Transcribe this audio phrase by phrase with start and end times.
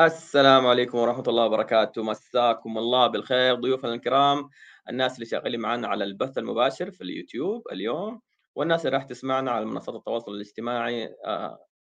[0.00, 2.02] السلام عليكم ورحمة الله وبركاته.
[2.02, 4.50] مساكم الله بالخير ضيوفنا الكرام
[4.88, 8.20] الناس اللي شغالين معنا على البث المباشر في اليوتيوب اليوم
[8.54, 11.14] والناس اللي راح تسمعنا على منصات التواصل الاجتماعي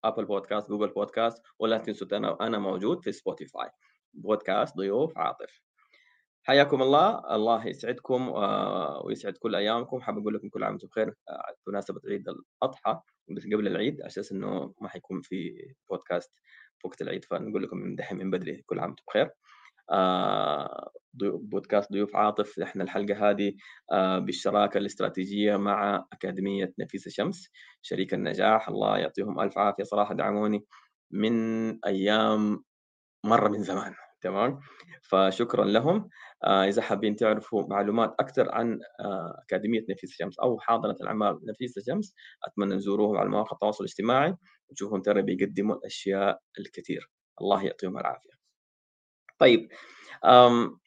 [0.04, 3.70] Apple Podcast Google Podcast ولا تنسوا أنا أنا موجود في Spotify
[4.14, 5.62] بودكاست ضيوف عاطف.
[6.42, 7.34] حياكم الله.
[7.34, 10.00] الله يسعدكم آه، ويسعد كل أيامكم.
[10.00, 11.14] حاب أقول لكم كل عام وأنتم بخير.
[11.28, 16.32] آه، بمناسبة عيد الأضحى قبل العيد على أساس إنه ما حيكون في بودكاست
[16.84, 19.30] وقت العيد فنقول لكم دحين من بدري كل عام وأنتم بخير.
[19.90, 23.52] آه بودكاست ضيوف عاطف إحنا الحلقة هذه
[23.92, 27.50] آه بالشراكة الاستراتيجية مع أكاديمية نفيسه شمس
[27.82, 28.68] شريك النجاح.
[28.68, 29.84] الله يعطيهم ألف عافية.
[29.84, 30.64] صراحة دعموني
[31.10, 31.34] من
[31.84, 32.64] أيام
[33.24, 34.60] مرة من زمان تمام؟
[35.02, 36.08] فشكرا لهم.
[36.44, 41.82] آه إذا حابين تعرفوا معلومات أكثر عن آه أكاديمية نفيسه شمس أو حاضنة الأعمال نفيسه
[41.86, 42.14] شمس
[42.44, 44.34] أتمنى تزوروهم على مواقع التواصل الاجتماعي.
[44.70, 48.30] وتشوفهم ترى بيقدموا الأشياء الكثير الله يعطيهم العافية
[49.38, 49.68] طيب
[50.24, 50.78] آمم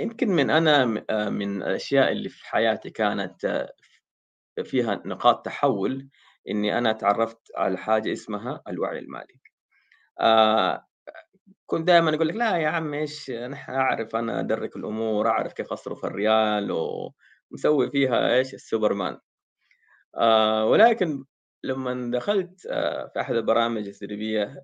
[0.00, 3.72] يمكن من أنا آه، من الأشياء اللي في حياتي كانت آه،
[4.64, 6.08] فيها نقاط تحوّل،
[6.50, 9.40] إني أنا تعرّفت على حاجة اسمها الوعي المالي.
[10.20, 10.86] آه،
[11.66, 15.72] كنت دايمًا أقول لك: "لا يا عم إيش أنا أعرف أنا أدرّك الأمور، أعرف كيف
[15.72, 16.72] أصرف الريال."
[17.52, 19.18] ومسوي فيها إيش السوبرمان.
[20.64, 21.24] ولكن
[21.64, 22.60] لمّا دخلت
[23.12, 24.62] في أحد البرامج التدريبية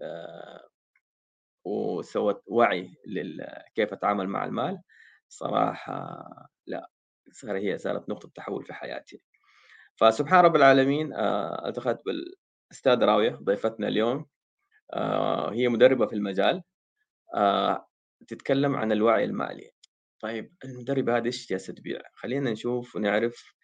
[1.65, 2.91] وسوت وعي
[3.75, 4.79] كيف أتعامل مع المال،
[5.29, 6.25] صراحة
[6.67, 6.91] لأ،
[7.33, 9.23] صار هي صارت نقطة تحوّل في حياتي.
[9.97, 14.27] فسبحان رب العالمين آه، التقيت بالأستاذة راوية ضيفتنا اليوم،
[14.95, 16.63] آه، هي مدربة في المجال،
[17.37, 17.89] آه،
[18.29, 19.71] تتكلم عن الوعي المالي.
[20.21, 23.55] طيب المدربة هذه إيش جالسة تبيع؟ خلّينا نشوف ونعرف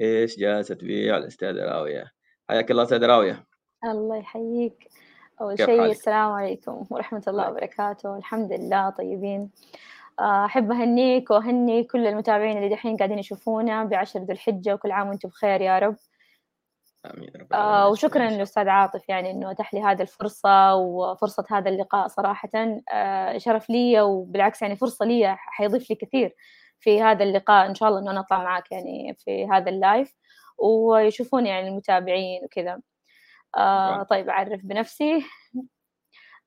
[0.00, 2.12] إيش جالسة تبيع الأستاذة راوية.
[2.50, 3.44] حياك الله أستاذة راوية.
[3.84, 4.88] الله يحييك.
[5.40, 8.16] أول شيء السلام عليكم ورحمة الله وبركاته.
[8.16, 9.50] الحمد لله طيبين.
[10.20, 15.08] آه، أحب أهنيك وأهني كل المتابعين اللي دحين قاعدين يشوفونا بعشر ذو الحجة وكل عام
[15.08, 15.96] وأنتم بخير يا رب.
[17.06, 22.08] آمين رب آه وشكرا للأستاذ عاطف يعني إنه أتاح لي هذه الفرصة وفرصة هذا اللقاء
[22.08, 22.50] صراحة.
[22.92, 26.34] آه شرف لي وبالعكس يعني فرصة لي حيضيف لي كثير
[26.80, 27.66] في هذا اللقاء.
[27.66, 30.14] إن شاء الله إنه أنا أطلع معك يعني في هذا ال live.
[30.58, 32.80] ويشوفوني يعني المتابعين وكذا.
[33.56, 35.24] آه طيب أعرف بنفسي.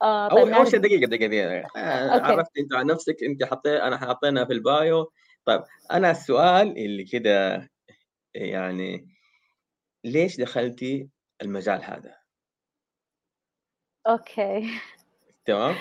[0.01, 1.67] آه طيب أول شيء دقيقة دقيقة, دقيقة.
[1.77, 5.11] آه عرفت أنت عن نفسك أنت حطيت أنا حاطينها في ال bio.
[5.45, 7.67] طيب أنا السؤال اللي كده
[8.33, 9.07] يعني
[10.03, 11.09] ليش دخلتي
[11.41, 12.15] المجال هذا؟
[14.07, 14.69] أوكي.
[15.45, 15.75] تمام.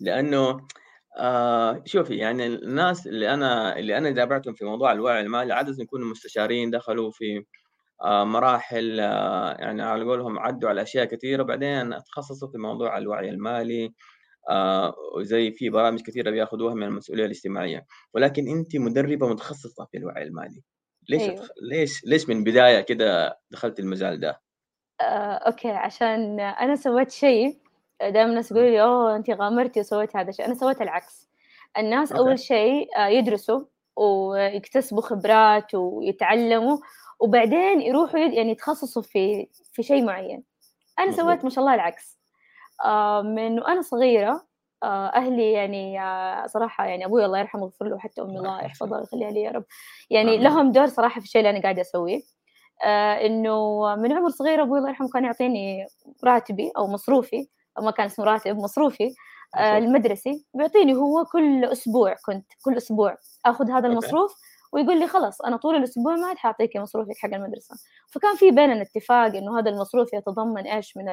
[0.00, 0.66] لأنه
[1.16, 6.06] آه شوفي يعني الناس اللي أنا اللي أنا تابعتهم في موضوع الوعي المالي عادة يكونوا
[6.06, 7.44] مستشارين دخلوا في
[8.02, 13.94] مراحل آه، يعني على قولهم عدوا على أشياء كثيرة وبعدين تخصصوا في موضوع الوعي المالي
[14.50, 20.22] آه، وزي في برامج كثيرة بياخذوها من المسؤولية الاجتماعية ولكن انت مدربة متخصصة في الوعي
[20.22, 20.62] المالي
[21.08, 21.48] ليش أيوه.
[21.70, 24.40] ليش ليش من بداية كده دخلت المجال ده؟
[25.00, 27.58] آه، okay عشان أنا سويت شيء
[28.00, 31.28] دائما الناس يقولوا لي أوه انت غامرتي وسويت هذا الشيء أنا سويت العكس
[31.78, 32.22] الناس okay.
[32.22, 33.64] أول شيء يدرسوا
[33.96, 36.78] ويكتسبوا خبرات ويتعلموا
[37.20, 40.44] وبعدين يروحوا يعني يتخصصوا في في شيء معين.
[40.98, 42.18] أنا سويت ما شاء الله العكس.
[42.84, 44.46] آه من وأنا صغيرة
[44.82, 49.00] آه أهلي يعني آه صراحة يعني أبوي الله يرحمه ويغفر له حتى أمي الله يحفظها
[49.00, 49.64] ويخليها لي يا رب.
[50.10, 52.20] يعني لهم دور صراحة في الشيء اللي أنا قاعدة أسويه.
[53.26, 55.86] إنه من عمر صغير أبوي الله يرحمه كان يعطيني
[56.24, 57.48] راتبي أو مصروفي
[57.78, 59.14] أو ما كان اسمه راتب مصروفي
[59.58, 60.46] المدرسي.
[60.54, 63.16] بيعطيني هو كل أسبوع كنت كل أسبوع
[63.46, 64.34] أخذ هذا المصروف
[64.74, 67.74] ويقول لي خلاص أنا طول الأسبوع ما عاد حاعطيكي مصروفك حق المدرسة.
[68.12, 71.04] فكان في بيننا اتفاق إنه هذا المصروف يتضمن إيش من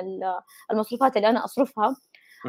[0.72, 1.96] المصروفات اللي أنا أصرفها.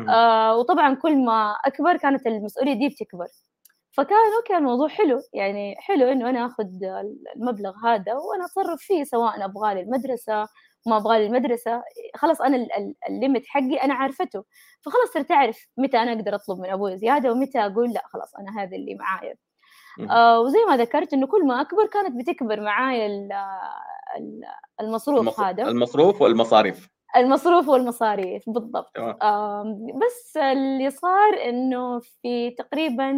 [0.08, 3.26] آه وطبعا كل ما أكبر كانت المسؤولية دي بتكبر.
[3.92, 5.20] فكان أوكي الموضوع حلو.
[5.34, 6.64] يعني حلو إنه أنا آخذ
[7.36, 10.48] المبلغ هذا وأنا أتصرف فيه سواء أبغاه للمدرسة
[10.86, 11.82] ما أبغى للمدرسة.
[12.16, 12.66] خلاص أنا
[13.08, 14.44] الليمت حقي أنا عارفته.
[14.82, 18.62] فخلاص صرت أعرف متى أنا أقدر أطلب من أبوي زيادة ومتى أقول لا خلاص أنا
[18.62, 19.34] هذا اللي معايا.
[20.10, 23.28] آه وزي ما ذكرت إنه كل ما أكبر كانت بتكبر معايا
[24.80, 25.40] المصروف المص...
[25.40, 25.62] هذا.
[25.68, 26.88] المصروف والمصاريف.
[27.16, 28.98] المصروف والمصاريف بالضبط.
[28.98, 33.12] آه بس اللي صار إنه في تقريبا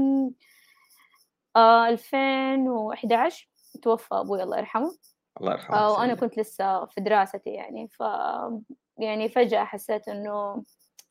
[1.57, 3.49] آه 2011
[3.83, 4.93] توفى أبوي الله يرحمه.
[5.41, 7.89] الله يرحمه آه وأنا كنت لسه في دراستي يعني.
[7.89, 8.03] ف
[8.99, 10.63] يعني فجأة حسيت إنه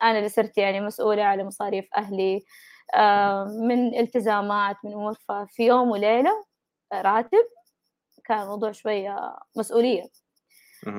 [0.04, 2.42] أنا اللي صرت يعني مسؤولة على مصاريف أهلي آه،
[3.68, 5.14] من التزامات من أمور.
[5.30, 6.46] ففي يوم وليلة
[6.94, 7.46] راتب
[8.26, 10.04] كان الموضوع شوية مسؤولية.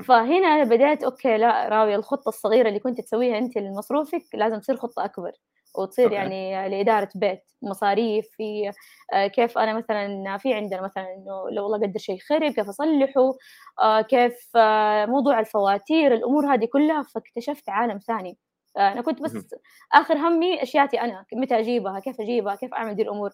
[0.09, 4.77] فهنا أنا بديت okay لا راوية الخطة الصغيرة اللي كنت تسويها أنت لمصروفك لازم تصير
[4.77, 5.33] خطة أكبر.
[5.79, 6.15] وتصير أوكي.
[6.15, 8.73] يعني لإدارة بيت مصاريف في
[9.13, 13.35] آه، كيف أنا مثلا في عندنا مثلا إنه لو والله قدر شيء خرب كيف أصلحه
[13.83, 18.39] آه، كيف آه، موضوع الفواتير الأمور هذه كلها فاكتشفت عالم ثاني.
[18.77, 19.55] أنا كنت بس
[19.93, 23.31] آخر همي أشياتي أنا متى أجيبها كيف أجيبها كيف أعمل دي الأمور.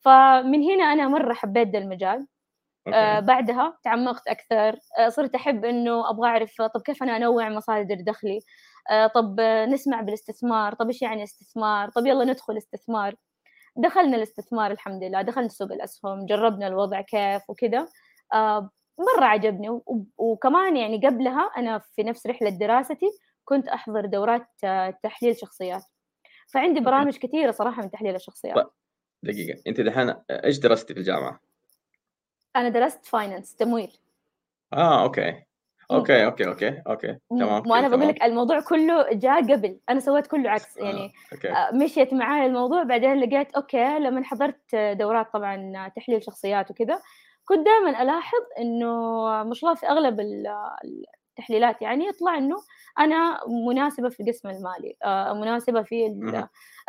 [0.00, 2.26] فمن هنا أنا مرة حبيت ده المجال.
[2.94, 4.78] آه بعدها تعمقت أكثر.
[4.98, 8.40] آه صرت أحب إنه أبغى أعرف طب كيف أنا أنوع مصادر دخلي؟
[8.90, 10.74] آه طب نسمع بالاستثمار.
[10.74, 13.14] طب إيش يعني استثمار؟ طب يلا ندخل استثمار.
[13.76, 17.86] دخلنا الاستثمار الحمد لله دخلنا سوق الأسهم جربنا الوضع كيف وكذا.
[18.34, 18.70] آه
[19.16, 19.80] مرة عجبني
[20.18, 23.10] وكمان يعني قبلها أنا في نفس رحلة دراستي
[23.50, 25.84] كنت أحضر دورات آه، تحليل شخصيات.
[26.46, 28.54] فعندي برامج كثيرة صراحة من تحليل الشخصيات.
[28.54, 28.66] طيب،
[29.22, 29.62] دقيقة.
[29.66, 31.40] أنت دحين إيش درستي في الجامعة؟
[32.56, 33.92] أنا درست finance تمويل.
[34.72, 35.42] آه okay.
[35.90, 37.18] okay okay okay okay.
[37.30, 39.80] تمام وأنا بقول لك الموضوع كله جاء قبل.
[39.88, 41.50] أنا سويت كله عكس آه، يعني okay.
[41.50, 42.82] آه، مشيت معايا الموضوع.
[42.82, 47.00] بعدين لقيت okay لما حضرت دورات طبعا تحليل شخصيات وكذا
[47.44, 48.86] كنت دائما ألاحظ إنه
[49.44, 50.20] ما شاء الله في أغلب
[51.40, 52.56] التحليلات يعني يطلع إنه
[52.98, 56.06] أنا مناسبة في القسم المالي آه، مناسبة في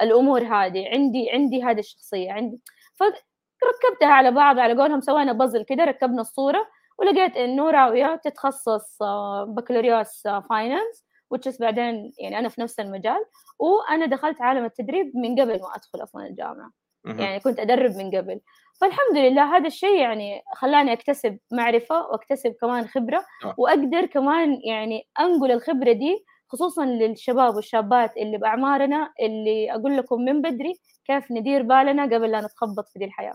[0.01, 2.62] الأمور هذه عندي عندي هذه الشخصية عندي
[2.95, 6.68] فركبتها على بعض على قولهم سوينا بازل كده ركبنا الصورة
[7.00, 13.25] ولقيت إنه راوية تتخصص آه، بكالوريوس فاينانس وتشس بعدين يعني أنا في نفس المجال
[13.59, 16.71] وأنا دخلت عالم التدريب من قبل ما أدخل أصلا الجامعة.
[17.06, 18.39] يعني كنت أدرب من قبل.
[18.81, 23.56] فالحمد لله هذا الشيء يعني خلاني أكتسب معرفة وأكتسب كمان خبرة آه.
[23.57, 30.42] وأقدر كمان يعني أنقل الخبرة دي خصوصا للشباب والشابات اللي بأعمارنا اللي أقول لكم من
[30.42, 30.74] بدري
[31.06, 33.33] كيف ندير بالنا قبل لا نتخبط في دي الحياة.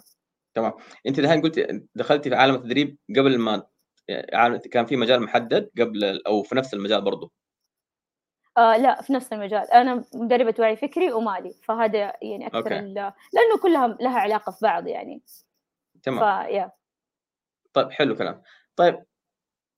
[0.54, 0.72] تمام.
[1.06, 3.62] أنت الحين قلت دخلتي في عالم التدريب قبل ما
[4.08, 7.30] يعني كان في مجال محدد قبل أو في نفس المجال برضه
[8.58, 9.70] آه لا في نفس المجال.
[9.70, 15.22] أنا مدربة وعي فكري ومالي فهذا يعني أكثر لأنه كلها لها علاقة في بعض يعني.
[16.02, 16.50] تمام.
[16.50, 16.70] يا
[17.72, 18.42] طيب حلو كلام.
[18.76, 19.04] طيب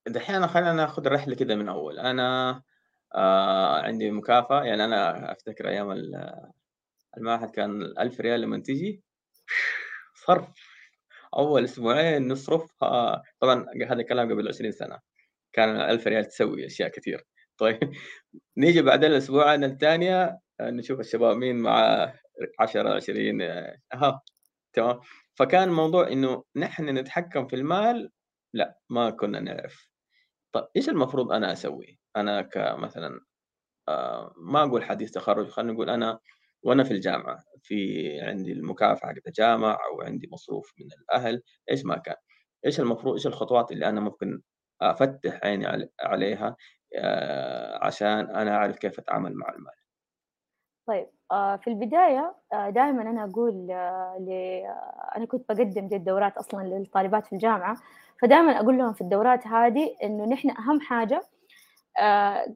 [0.07, 1.99] دحين خلينا ناخذ الرحله كده من أول.
[1.99, 2.61] أنا
[3.15, 4.63] آه عندي مكافأة.
[4.63, 5.91] يعني أنا أفتكر أيام
[7.17, 9.03] المعهد كان 1000 ريال لما تجي
[10.25, 10.47] صرف.
[11.37, 14.99] أول أسبوعين نصرفها طبعا هذا الكلام قبل 20 سنة.
[15.53, 17.25] كان 1000 ريال تسوي أشياء كثير.
[17.61, 17.91] طيب
[18.57, 22.13] نيجي بعدين الأسبوع الثانية نشوف الشباب مين مع
[22.59, 23.41] 10 20
[23.93, 24.21] أها
[24.73, 24.99] تمام.
[25.35, 28.11] فكان الموضوع إنه نحن نتحكم في المال
[28.53, 29.89] لا ما كنا نعرف.
[30.53, 33.19] طيب إيش المفروض أنا أسوي؟ أنا كمثلا
[33.89, 36.19] آه ما أقول حديث تخرج خلينا نقول أنا
[36.63, 41.97] وأنا في الجامعة في عندي المكافاه حقت الجامعة أو عندي مصروف من الأهل إيش ما
[41.97, 42.15] كان.
[42.65, 44.41] إيش المفروض إيش الخطوات اللي أنا ممكن
[44.81, 46.55] أفتح عيني عليها؟ آه،
[47.81, 49.73] عشان أنا أعرف كيف أتعامل مع المال.
[50.87, 53.71] طيب آه، في البداية آه، دائما أنا أقول
[55.17, 57.77] أنا كنت بقدم دي الدورات أصلا للطالبات في الجامعة
[58.21, 61.23] فدائما أقول لهم في الدورات هذه إنه نحن أهم حاجة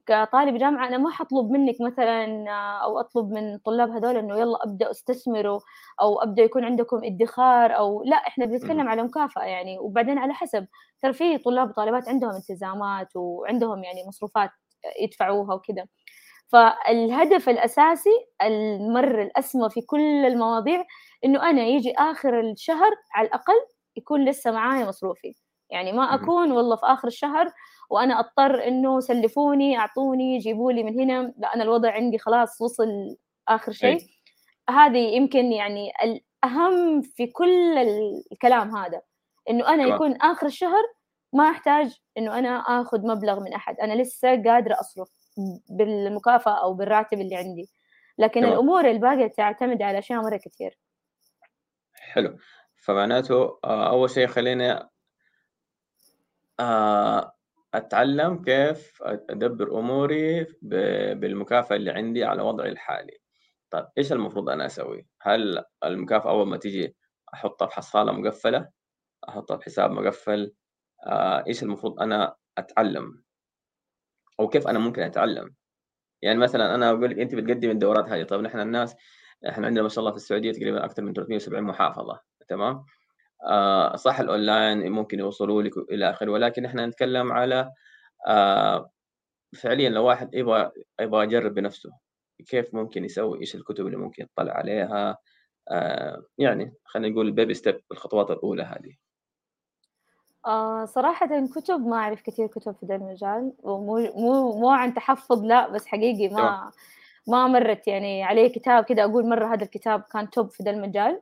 [0.05, 2.49] كطالب جامعة أنا ما حطلب منك مثلا
[2.83, 5.59] أو أطلب من طلاب هذول إنه يلا أبدأ أستثمروا
[6.01, 9.79] أو أبدأ يكون عندكم ادخار أو لا إحنا بنتكلم على مكافأة يعني.
[9.79, 10.67] وبعدين على حسب
[11.01, 14.49] ترى في طلاب وطالبات عندهم التزامات وعندهم يعني مصروفات
[15.01, 15.85] يدفعوها وكذا.
[16.47, 18.09] فالهدف الأساسي
[18.43, 20.85] المر الأسمى في كل المواضيع
[21.25, 23.55] إنه أنا يجي آخر الشهر على الأقل
[23.97, 25.35] يكون لسه معايا مصروفي.
[25.69, 27.51] يعني ما أكون والله في آخر الشهر
[27.93, 33.17] وأنا أضطر إنه سلفوني أعطوني جيبوا لي من هنا لا أنا الوضع عندي خلاص وصل
[33.47, 33.97] آخر شيء.
[34.69, 37.77] هذه يمكن يعني الأهم في كل
[38.31, 39.01] الكلام هذا
[39.49, 40.83] إنه أنا يكون آخر الشهر
[41.33, 43.79] ما أحتاج إنه أنا آخذ مبلغ من أحد.
[43.79, 45.09] أنا لسه قادرة أصرف
[45.69, 47.69] بالمكافأة أو بالراتب اللي عندي.
[48.17, 48.53] لكن طبعا.
[48.53, 50.77] الأمور الباقية تعتمد على أشياء مرة كثير.
[51.93, 52.37] حلو.
[52.83, 54.89] فمعناته آه، أول شيء خلينا
[56.59, 57.33] آه
[57.73, 60.47] أتعلم كيف أدبر أموري
[61.13, 63.17] بالمكافأة اللي عندي على وضعي الحالي.
[63.69, 66.95] طيب إيش المفروض أنا أسوي؟ هل المكافأة أول ما تيجي
[67.33, 68.69] أحطها في حصالة مقفلة؟
[69.29, 70.53] أحطها في حساب مقفل؟
[71.05, 73.23] آه، إيش المفروض أنا أتعلم؟
[74.39, 75.55] أو كيف أنا ممكن أتعلم؟
[76.21, 78.23] يعني مثلا أنا أقول لك أنت بتقدم الدورات هذه.
[78.23, 78.95] طيب نحن الناس
[79.49, 82.21] إحنا عندنا ما شاء الله في السعودية تقريبا أكثر من 370 محافظة.
[82.47, 82.85] تمام؟
[83.95, 86.31] صح الأونلاين ممكن يوصلوا لك إلى آخره.
[86.31, 87.71] ولكن إحنا نتكلم على
[88.27, 88.91] آه،
[89.55, 90.71] فعليا لو واحد يبغى
[91.01, 91.91] يبغى يجرب بنفسه
[92.47, 95.17] كيف ممكن يسوي إيش الكتب اللي ممكن يطلع عليها؟
[95.69, 98.95] آه، يعني خلينا نقول baby step الخطوات الأولى هذه.
[100.47, 105.43] آه صراحة كتب ما أعرف كثير كتب في ذا المجال ومو مو مو عن تحفظ
[105.43, 106.71] لا بس حقيقي ما
[107.27, 111.11] ما مرت يعني عليه كتاب كده أقول مرة هذا الكتاب كان توب في ذا المجال.
[111.11, 111.21] آه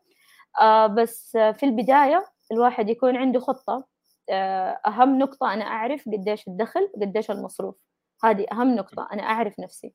[0.89, 3.86] بس في البداية الواحد يكون عنده خطة.
[4.29, 7.75] آه أهم نقطة أنا أعرف قديش الدخل قديش المصروف.
[8.24, 9.93] هذه أهم نقطة أنا أعرف نفسي.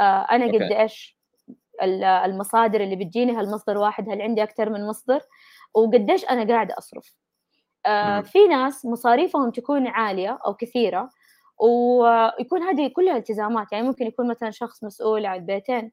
[0.00, 1.18] آه أنا قد إيش
[2.24, 5.20] المصادر اللي بتجيني هل مصدر واحد هل عندي أكثر من مصدر؟
[5.74, 7.16] وقديش أنا قاعدة أصرف.
[7.86, 11.10] آه في ناس مصاريفهم تكون عالية أو كثيرة
[11.60, 13.72] ويكون هذه كلها التزامات.
[13.72, 15.92] يعني ممكن يكون مثلا شخص مسؤول عن بيتين.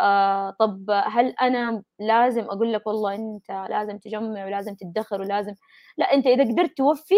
[0.00, 5.54] آه طب هل أنا لازم أقول لك والله أنت لازم تجمع ولازم تدخر ولازم
[5.98, 7.14] لا أنت إذا قدرت توفي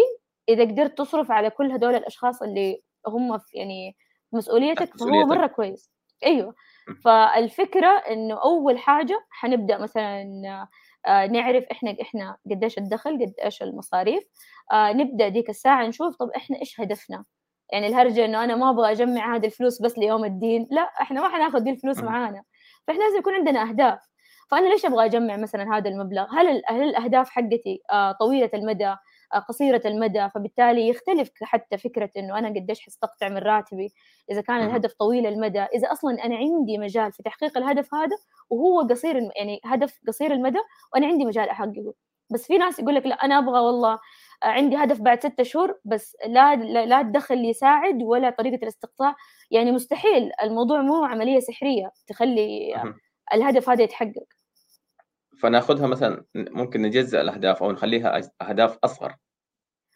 [0.49, 3.95] إذا قدرت تصرف على كل هذول الأشخاص اللي هم في يعني
[4.33, 5.91] مسؤوليتك فهو مرة كويس.
[6.25, 6.55] أيوه.
[7.03, 10.23] فالفكرة إنه أول حاجة حنبدأ مثلا
[11.07, 14.23] آه نعرف إحنا إحنا قديش الدخل قد إيش المصاريف
[14.71, 17.25] آه نبدأ ديك الساعة نشوف طب إحنا إيش هدفنا؟
[17.71, 21.29] يعني الهرجة إنه أنا ما أبغى أجمع هذه الفلوس بس ليوم الدين لا إحنا ما
[21.29, 22.43] حناخذ دي الفلوس معانا.
[22.87, 23.99] فإحنا لازم يكون عندنا أهداف.
[24.51, 28.95] فأنا ليش أبغى أجمع مثلا هذا المبلغ؟ هل هل الأهداف حقتي آه طويلة المدى
[29.33, 33.93] آه قصيرة المدى؟ فبالتالي يختلف حتى فكرة إنه أنا قديش حستقطع من راتبي
[34.31, 35.59] إذا كان الهدف طويل المدى.
[35.61, 38.17] إذا أصلا أنا عندي مجال في تحقيق الهدف هذا
[38.49, 40.59] وهو قصير يعني هدف قصير المدى
[40.93, 41.93] وأنا عندي مجال أحققه.
[42.33, 43.99] بس في ناس يقول لك لا أنا أبغى والله
[44.45, 49.15] عندي هدف بعد ستة شهور بس لا لا الدخل يساعد ولا طريقة الاستقطاع.
[49.51, 52.75] يعني مستحيل الموضوع مو عملية سحرية تخلي
[53.33, 54.25] الهدف هذا يتحقق.
[55.39, 59.15] فناخذها مثلا ممكن نجزء الأهداف أو نخليها أهداف أصغر.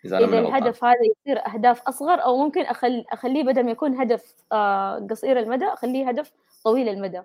[0.06, 3.06] إذا, إذا الهدف هذا يصير أهداف أصغر أو ممكن أخل...
[3.12, 6.32] أخليه بدل ما يكون هدف آه قصير المدى أخليه هدف
[6.64, 7.22] طويل المدى.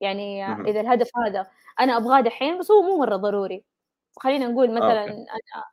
[0.00, 1.46] يعني إذا الهدف هذا
[1.80, 3.64] أنا أبغاه دحين بس هو مو مرة ضروري.
[4.16, 5.12] خلينا نقول مثلا okay.
[5.12, 5.64] أنا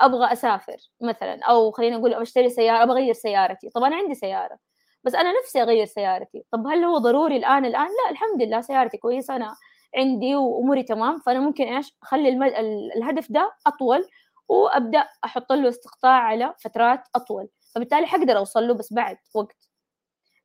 [0.00, 3.70] أبغى أسافر مثلا أو خلينا نقول أشتري سيارة أبغى أغير سيارتي.
[3.70, 4.58] طب أنا عندي سيارة
[5.04, 6.44] بس أنا نفسي أغير سيارتي.
[6.52, 9.54] طب هل هو ضروري الآن؟ الآن لا الحمد لله سيارتي كويسة أنا
[9.96, 11.18] عندي وأموري تمام.
[11.26, 12.52] فأنا ممكن إيش؟ أخلي المد...
[12.96, 14.08] الهدف ده أطول
[14.48, 17.48] وأبدأ أحط له استقطاع على فترات أطول.
[17.74, 19.68] فبالتالي حقدر أوصل له بس بعد وقت.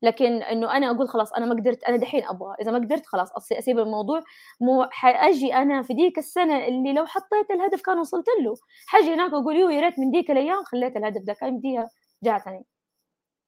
[0.02, 2.56] لكن إنه أنا أقول خلاص أنا ما قدرت أنا دحين أبغى.
[2.62, 4.24] إذا ما قدرت خلاص أسيب الموضوع.
[4.62, 8.54] مو حاجي أنا في ديك السنة اللي لو حطيت الهدف كان وصلت له.
[8.88, 11.34] حاجي هناك أقول يا ريت من ديك الأيام خليت الهدف ده.
[11.34, 11.90] كان بديها
[12.24, 12.66] جاتني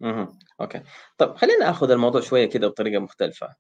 [0.03, 0.33] أها.
[0.61, 0.81] أوكي.
[1.17, 3.55] طب خلينا اخذ الموضوع شوية كده بطريقة مختلفة.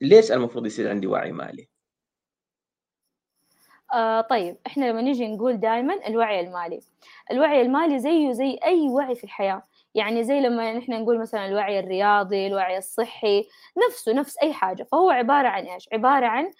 [0.00, 1.68] ليش المفروض يصير عندي وعي مالي؟
[3.94, 4.56] آه طيب.
[4.66, 6.80] إحنا لما نيجي نقول دائما الوعي المالي.
[7.30, 9.62] الوعي المالي زيه زي أي وعي في الحياة.
[9.94, 13.48] يعني زي لما نحن نقول مثلا الوعي الرياضي الوعي الصحي
[13.88, 14.82] نفسه نفس أي حاجة.
[14.92, 16.50] فهو عبارة عن إيش؟ عبارة عن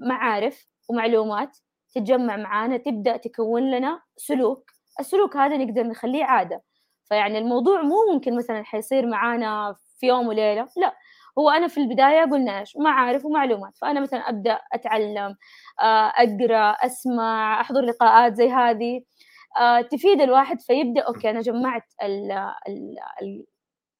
[0.00, 1.58] معارف ومعلومات
[1.94, 4.70] تتجمع معانا تبدأ تكون لنا سلوك.
[5.00, 6.62] السلوك هذا نقدر نخليه عادة.
[7.08, 10.68] فيعني الموضوع مو ممكن مثلا حيصير معانا في يوم وليلة.
[10.76, 10.94] لا.
[11.38, 13.76] هو أنا في البداية قلنا إيش؟ معارف ومعلومات.
[13.78, 15.36] فأنا مثلا أبدأ أتعلم
[15.82, 19.02] آه، أقرأ أسمع أحضر لقاءات زي هذه.
[19.90, 22.32] تفيد الواحد فيبدأ okay أنا جمعت ال
[22.68, 23.44] ال ال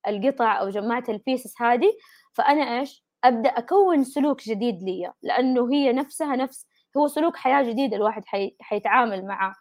[0.08, 1.92] القطع أو جمعت ال pieces هذه
[2.32, 7.94] فأنا إيش؟ أبدأ أكون سلوك جديد لي لأنه هي نفسها نفس هو سلوك حياة جديد
[7.94, 8.56] الواحد حي...
[8.60, 9.54] حيتعامل معه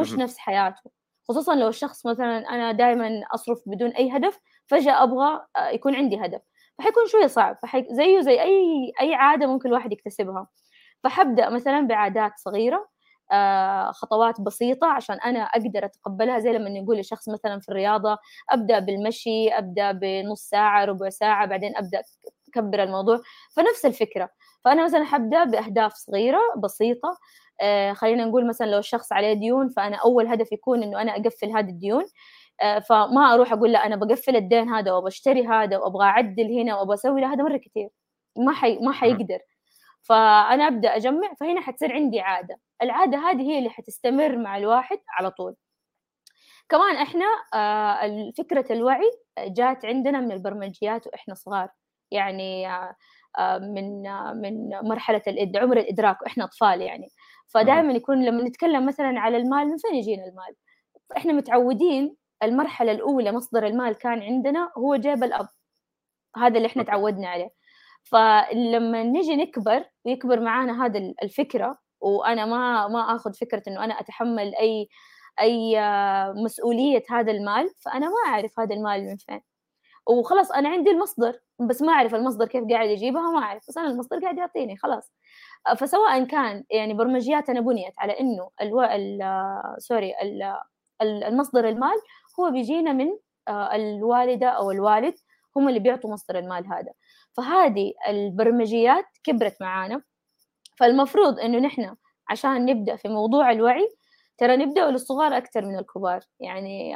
[0.00, 0.90] مش نفس حياته.
[1.28, 6.24] خصوصا لو الشخص مثلا أنا دائما أصرف بدون أي هدف فجأة أبغى آه، يكون عندي
[6.24, 6.40] هدف.
[6.78, 7.86] فحيكون شوية صعب فحي...
[7.90, 10.48] زيه زي أي أي عادة ممكن الواحد يكتسبها.
[11.04, 12.88] فحبدأ مثلا بعادات صغيرة آه،
[13.92, 18.18] خطوات بسيطة عشان أنا أقدر أتقبلها زي لما نقول لشخص مثلا في الرياضة
[18.50, 22.02] أبدأ بالمشي أبدأ بنص ساعة ربع ساعة بعدين أبدأ
[22.48, 23.20] أكبر الموضوع.
[23.56, 24.28] فنفس الفكرة.
[24.64, 27.18] فأنا مثلا حبدأ بأهداف صغيرة بسيطة.
[27.60, 31.50] آه، خلينا نقول مثلا لو الشخص عليه ديون فأنا أول هدف يكون إنه أنا أقفل
[31.50, 32.04] هذه الديون.
[32.62, 36.94] آه، فما أروح أقول لا أنا بقفل الدين هذا وبشتري هذا وأبغى أعدل هنا وأبغى
[36.94, 37.88] أسوي لا هذا مرة كثير
[38.38, 39.38] ما حي ما حيقدر.
[40.02, 42.60] فأنا أبدأ أجمع فهنا حتصير عندي عادة.
[42.82, 45.56] العادة هذه هي اللي حتستمر مع الواحد على طول.
[46.68, 51.68] كمان إحنا آه، فكرة الوعي جات عندنا من البرمجيات وإحنا صغار.
[52.10, 52.94] يعني آه،
[53.38, 54.02] آه، من
[54.42, 55.22] من مرحلة
[55.56, 57.08] عمر الإدراك وإحنا أطفال يعني.
[57.48, 60.56] فدائما يكون لما نتكلم مثلا على المال من فين يجينا المال؟
[61.16, 65.48] إحنا متعودين المرحلة الأولى مصدر المال كان عندنا هو جيب الأب.
[66.36, 67.50] هذا اللي إحنا تعودنا عليه.
[68.12, 74.54] فلما نجي نكبر ويكبر معانا هذا الفكرة وأنا ما ما آخذ فكرة إنه أنا أتحمل
[74.54, 74.88] أي
[75.40, 75.76] أي
[76.44, 79.40] مسؤولية هذا المال فأنا ما أعرف هذا المال من فين.
[80.08, 83.88] وخلاص أنا عندي المصدر بس ما أعرف المصدر كيف قاعد يجيبها ما أعرف بس أنا
[83.88, 85.12] المصدر قاعد يعطيني خلاص.
[85.78, 88.82] فسواء كان يعني برمجياتنا بنيت على إنه ألو...
[88.82, 89.20] ال...
[89.78, 90.54] سوري ال...
[91.02, 92.00] المصدر المال
[92.40, 93.08] هو بيجينا من
[93.48, 95.14] الوالدة أو الوالد
[95.56, 96.92] هم اللي بيعطوا مصدر المال هذا.
[97.36, 100.02] فهذه البرمجيات كبرت معانا.
[100.78, 101.96] فالمفروض إنه نحن
[102.30, 103.88] عشان نبدأ في موضوع الوعي
[104.38, 106.20] ترى نبدأ للصغار أكثر من الكبار.
[106.40, 106.94] يعني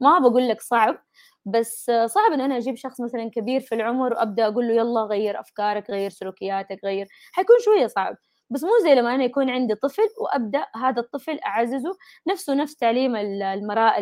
[0.00, 0.98] ما بقول لك صعب
[1.44, 5.40] بس صعب إن أنا أجيب شخص مثلا كبير في العمر وأبدأ أقول له يلا غير
[5.40, 8.16] أفكارك غير سلوكياتك غير حيكون شوية صعب.
[8.50, 11.96] بس مو زي لما أنا يكون عندي طفل وأبدأ هذا الطفل أعززه
[12.28, 13.98] نفسه نفس تعليم المراء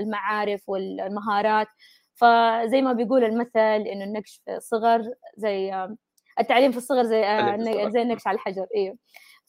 [0.00, 1.66] المعارف والمهارات.
[2.20, 5.02] فزي ما بيقول المثل إنه النقش في الصغر
[5.36, 5.88] زي
[6.40, 7.22] التعليم في الصغر زي
[7.90, 8.96] زي النقش على الحجر أيوه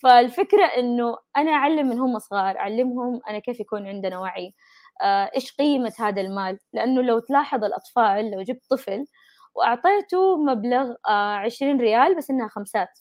[0.04, 4.54] فالفكرة إنه أنا أعلم من هم صغار أعلمهم أنا كيف يكون عندنا وعي.
[5.02, 9.06] آه، إيش قيمة هذا المال؟ لأنه لو تلاحظ الأطفال لو جبت طفل
[9.56, 13.00] وأعطيته مبلغ آه، عشرين ريال بس إنها خمسات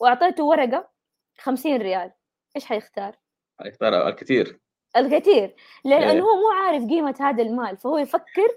[0.00, 0.90] وأعطيته ورقة
[1.38, 2.12] خمسين ريال
[2.56, 3.16] إيش حيختار؟
[3.60, 4.60] حيختار الكثير
[4.96, 6.20] الكثير لأنه إيه.
[6.20, 8.48] هو مو عارف قيمة هذا المال فهو يفكر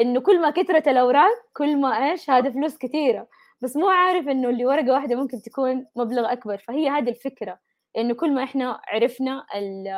[0.00, 3.28] إنه كل ما كثرت الأوراق كل ما إيش هذا فلوس كثيرة.
[3.60, 6.58] بس مو عارف إنه اللي ورقة واحدة ممكن تكون مبلغ أكبر.
[6.58, 7.58] فهي هذه الفكرة
[7.98, 9.88] إنه كل ما إحنا عرفنا ال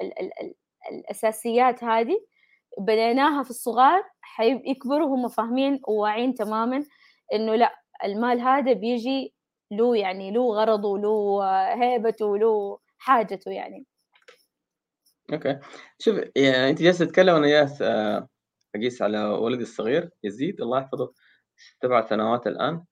[0.00, 0.54] ال ال ال
[0.92, 2.20] الأساسيات هذه
[2.78, 6.84] بنيناها في الصغار حيكبروا هم فاهمين وواعين تماما
[7.34, 7.74] إنه لأ
[8.04, 9.34] المال هذا بيجي
[9.70, 11.44] له يعني له غرضه له
[11.82, 13.86] هيبته له حاجته يعني.
[15.32, 15.58] okay.
[15.98, 17.82] شوف يعني أنت جالسة تتكلم أنا جالس
[18.74, 21.12] أقيس على ولدي الصغير يزيد الله يحفظه
[21.82, 22.84] سبع سنوات الآن.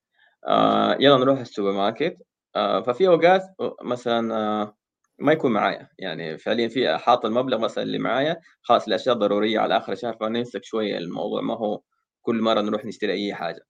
[0.48, 2.16] آه يلا نروح السوبر ماركت.
[2.56, 3.42] آه ففي أوقات
[3.82, 4.76] مثلا آه
[5.18, 5.88] ما يكون معايا.
[5.98, 8.40] يعني فعليا في حاط المبلغ مثلا اللي معايا.
[8.62, 11.40] خلاص الأشياء ضرورية على آخر الشهر فنمسك شوية الموضوع.
[11.42, 11.80] ما هو
[12.22, 13.60] كل مرة نروح نشتري أي حاجة.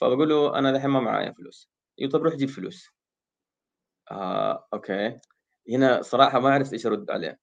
[0.00, 1.70] فبقول له أنا دحين ما معايا فلوس.
[1.98, 2.90] يقول طب روح جيب فلوس.
[4.10, 5.18] آه أوكي.
[5.70, 7.38] هنا صراحة ما عرفت إيش أرد عليه.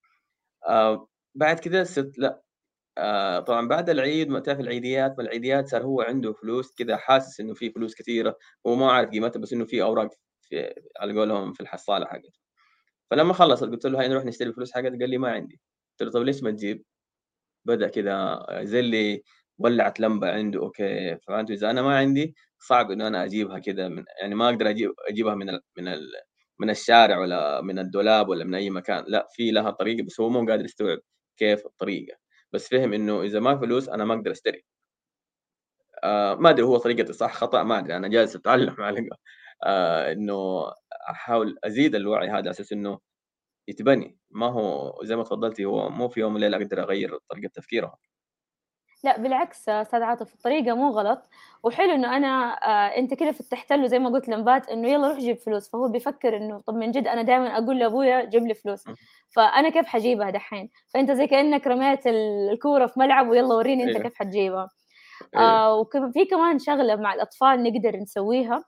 [0.69, 2.41] آه بعد كذا صرت لا.
[2.97, 7.53] آه طبعا بعد العيد تعرف العيديات ما العيديات صار هو عنده فلوس كذا حاسس إنه
[7.53, 10.09] في فلوس كثيرة هو ما عارف قيمتها بس إنه في أوراق
[10.41, 12.39] في على قولهم في الحصالة حقته.
[13.11, 15.61] فلما خلص قلت له هاي نروح نشتري فلوس حقتك؟ قال لي ما عندي.
[15.99, 16.83] قلت له طيب ليش ما تجيب؟
[17.65, 19.23] بدأ كذا زي اللي
[19.59, 24.03] ولعت لمبة عنده أوكي فهمت؟ إذا أنا ما عندي صعب إنه أنا أجيبها كذا من
[24.21, 26.01] يعني ما أقدر أجيب أجيبها من ال من ال
[26.59, 30.29] من الشارع ولا من الدولاب ولا من أي مكان لا في لها طريقة بس هو
[30.29, 30.99] مو قادر يستوعب
[31.37, 32.17] كيف الطريقة.
[32.53, 34.63] بس فهم إنه إذا ما فلوس أنا ما أقدر أشتري.
[36.03, 39.09] آه ما أدري هو طريقتي صح خطأ ما أدري أنا جالس أتعلم على
[39.63, 40.35] آه إنه
[41.09, 42.99] أحاول أزيد الوعي هذا أساس إنه
[43.69, 44.17] يتبني.
[44.31, 47.93] ما هو زي ما تفضلتي هو مو في يوم وليلة أقدر أغير طريقة تفكيرهم
[49.03, 51.29] لا بالعكس أستاذ عاطف الطريقة مو غلط.
[51.63, 55.17] وحلو إنه أنا آه أنت كده فتحت له زي ما قلت لمبات إنه يلا روح
[55.17, 55.69] جيب فلوس.
[55.69, 58.83] فهو بيفكر إنه طب من جد أنا دائما أقول لأبويا جيب لي فلوس.
[59.29, 64.03] فأنا كيف حجيبها دحين؟ فأنت زي كأنك رميت الكورة في ملعب ويلا وريني أنت أيوه.
[64.03, 64.69] كيف حتجيبها.
[65.35, 65.45] أيوه.
[65.45, 68.63] آه وفي كمان شغلة مع الأطفال نقدر نسويها.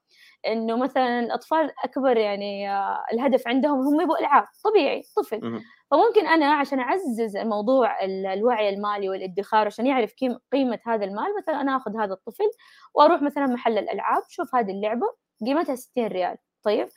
[0.47, 5.61] إنه مثلا الأطفال أكبر يعني آه الهدف عندهم هم يبغوا ألعاب طبيعي طفل.
[5.91, 10.13] فممكن أنا عشان أعزز موضوع الوعي المالي والادخار عشان يعرف
[10.51, 12.49] قيمة هذا المال مثلا أنا آخذ هذا الطفل
[12.93, 15.07] وأروح مثلا محل الألعاب شوف هذه اللعبة
[15.45, 16.87] قيمتها 60 ريال طيب؟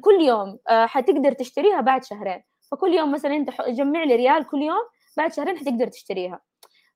[0.00, 4.62] كل يوم آه، حتقدر تشتريها بعد شهرين فكل يوم مثلا أنت جمع لي ريال كل
[4.62, 4.82] يوم
[5.16, 6.40] بعد شهرين حتقدر تشتريها.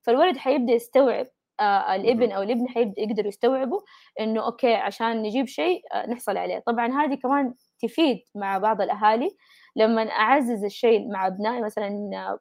[0.01, 1.27] فالولد حيبدأ يستوعب
[1.59, 3.81] آه الابن أو الابن حيقدروا يستوعبوا
[4.19, 6.63] إنه أوكي عشان نجيب شيء آه نحصل عليه.
[6.65, 9.29] طبعا هذه كمان تفيد مع بعض الأهالي
[9.75, 11.89] لما أعزز الشيء مع أبنائي مثلا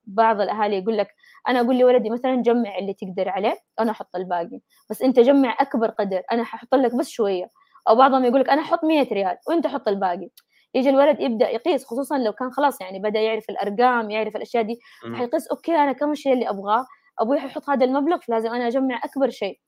[0.06, 1.08] بعض الأهالي يقول لك
[1.48, 4.60] أنا أقول لولدي مثلا جمع اللي تقدر عليه أنا أحط الباقي.
[4.90, 7.50] بس أنت جمع أكبر قدر أنا ححط لك بس شوية.
[7.88, 10.28] أو بعضهم يقول لك أنا أحط 100 ريال وأنت حط الباقي.
[10.74, 14.78] يجي الولد يبدأ يقيس خصوصا لو كان خلاص يعني بدأ يعرف الأرقام يعرف الأشياء دي
[15.16, 16.86] حيقيس أوكي أنا كم الشيء اللي أبغاه
[17.18, 19.60] أبوي حيحط هذا المبلغ فلازم أنا أجمع أكبر شيء.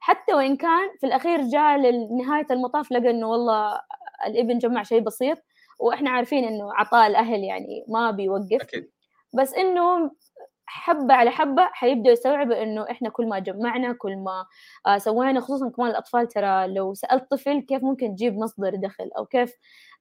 [0.00, 3.80] حتى وإن كان في الأخير جاء لنهايه المطاف لقى إنه والله
[4.26, 5.38] الإبن جمع شيء بسيط
[5.78, 8.62] وإحنا عارفين إنه عطاء الأهل يعني ما بيوقف.
[8.62, 8.90] أكيد.
[9.34, 10.10] بس إنه
[10.66, 14.46] حبة على حبة حيبدأوا يستوعبوا إنه إحنا كل ما جمعنا كل ما
[14.86, 19.26] آه سوينا خصوصا كمان الأطفال ترى لو سألت طفل كيف ممكن تجيب مصدر دخل أو
[19.26, 19.52] كيف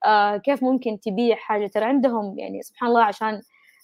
[0.06, 3.42] آه كيف ممكن تبيع حاجة ترى عندهم يعني سبحان الله عشان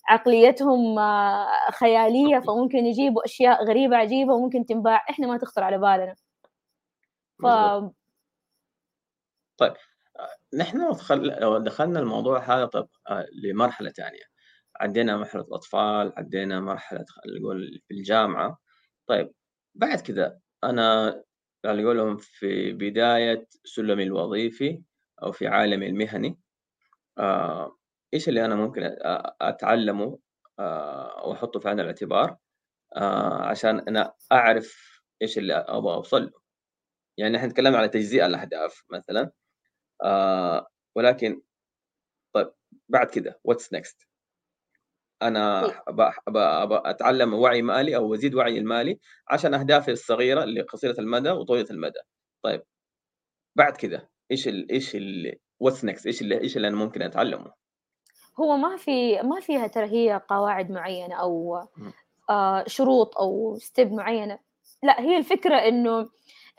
[0.10, 5.06] عقليتهم آه خيالية فممكن يجيبوا أشياء غريبة عجيبة وممكن تنباع.
[5.10, 6.16] إحنا ما تخطر على بالنا.
[7.44, 7.46] ف...
[9.58, 9.74] طيب
[10.54, 14.24] نحن لو دخلنا الموضوع هذا طب آه، لمرحلة ثانية
[14.82, 17.06] عدينا مرحلة الأطفال عدينا مرحلة
[17.40, 18.60] نقول في الجامعة.
[19.08, 19.32] طيب
[19.76, 21.16] بعد كذا أنا
[21.66, 24.82] على قولهم في بداية سلمي الوظيفي
[25.24, 26.40] أو في عالمي المهني
[27.20, 27.78] آه
[28.14, 28.96] إيش اللي أنا ممكن
[29.42, 30.20] أتعلمه
[30.60, 32.38] آه وأحطه في عين الاعتبار
[32.98, 36.32] آه عشان أنا أعرف إيش اللي أبغى أوصل له.
[37.18, 39.32] يعني إحنا نتكلم على تجزئة الأهداف مثلا.
[40.04, 41.42] آه ولكن
[42.34, 42.54] طيب
[42.90, 44.08] بعد كده what's next
[45.22, 45.74] أنا
[46.28, 51.68] أبغى أتعلم وعي مالي أو أزيد وعي المالي عشان أهدافي الصغيرة اللي قصيره المدى وطويلة
[51.72, 52.00] المدى.
[52.44, 52.64] طيب
[53.56, 57.54] بعد كده إيش ال إيش ال what's next إيش اللي إيش اللي أنا ممكن أتعلمه؟
[58.40, 61.68] هو ما في ما فيها ترى هي قواعد معينة أو
[62.30, 64.40] آه شروط أو step معينة.
[64.84, 66.10] لا هي الفكرة إنه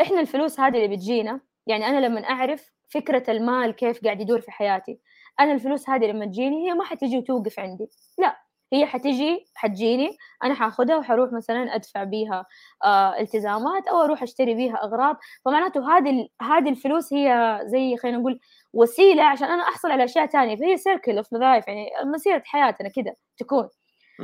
[0.00, 4.50] إحنا الفلوس هذه اللي بتجينا يعني أنا لما أعرف فكرة المال كيف قاعد يدور في
[4.50, 4.98] حياتي.
[5.40, 7.88] أنا الفلوس هذه لما تجيني هي ما حتجي وتوقف عندي.
[8.18, 8.36] لا
[8.72, 12.46] هي حتجي حتجيني أنا حاخذها وحروح مثلا أدفع بيها
[12.84, 15.16] آه التزامات أو أروح أشتري بيها أغراض.
[15.44, 18.40] فمعناته هذه هذه الفلوس هي زي خلينا نقول
[18.72, 23.14] وسيلة عشان أنا أحصل على أشياء ثانية فهي circle of life يعني مسيرة حياتنا كذا
[23.38, 23.68] تكون.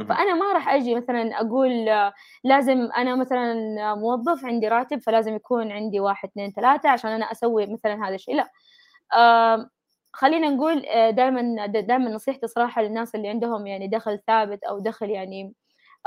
[0.05, 2.13] فأنا ما راح أجي مثلا أقول آه،
[2.45, 3.55] لازم أنا مثلا
[3.95, 8.35] موظف عندي راتب فلازم يكون عندي واحد اثنين ثلاثة عشان أنا أسوي مثلا هذا الشيء.
[8.37, 8.51] لا.
[9.15, 9.71] آه
[10.13, 10.83] خلينا نقول
[11.13, 15.55] دائما دائما نصيحتي صراحة للناس اللي عندهم يعني دخل ثابت أو دخل يعني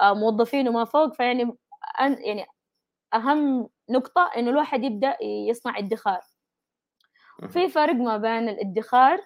[0.02, 1.58] آه موظفين وما فوق فيعني
[2.00, 2.46] يعني
[3.14, 6.22] أهم نقطة إنه الواحد يبدأ يصنع ادخار.
[7.50, 9.20] في فرق ما بين الادخار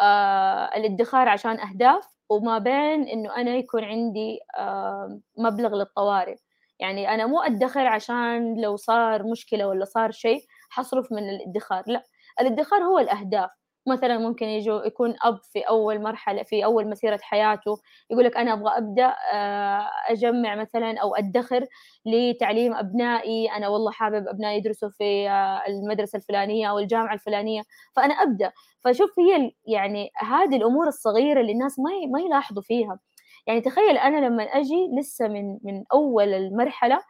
[0.00, 6.36] آه الادخار عشان أهداف وما بين إنه أنا يكون عندي آه مبلغ للطوارئ.
[6.80, 12.02] يعني أنا مو أدخر عشان لو صار مشكلة ولا صار شيء حصرف من الادخار لا.
[12.40, 13.50] الادخار هو الأهداف.
[13.86, 17.78] مثلا ممكن يجوا يكون أب في أول مرحلة في أول مسيرة حياته
[18.10, 21.66] يقول لك أنا أبغى أبدأ آه، أجمع مثلا أو أدخر
[22.06, 23.50] لتعليم أبنائي.
[23.56, 27.62] أنا والله حابب أبنائي يدرسوا في آه، المدرسة الفلانية أو الجامعة الفلانية
[27.96, 28.52] فأنا أبدأ.
[28.84, 32.98] فشوف هي يعني هذه الأمور الصغيرة اللي الناس ما ما يلاحظوا فيها.
[33.46, 37.00] يعني تخيل أنا لما أجي لسه من من أول المرحلة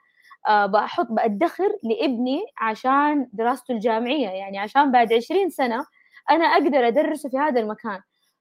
[0.49, 4.29] أه بحط بأدخر لابني عشان دراسته الجامعية.
[4.29, 5.87] يعني عشان بعد عشرين سنة
[6.31, 8.01] أنا أقدر أدرسه في هذا المكان.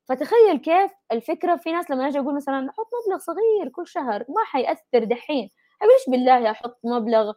[0.10, 4.46] فتخيل كيف الفكرة في ناس لما أجي أقول مثلا أحط مبلغ صغير كل شهر ما
[4.46, 5.50] حيأثر دحين.
[5.82, 7.34] أقول إيش بالله أحط مبلغ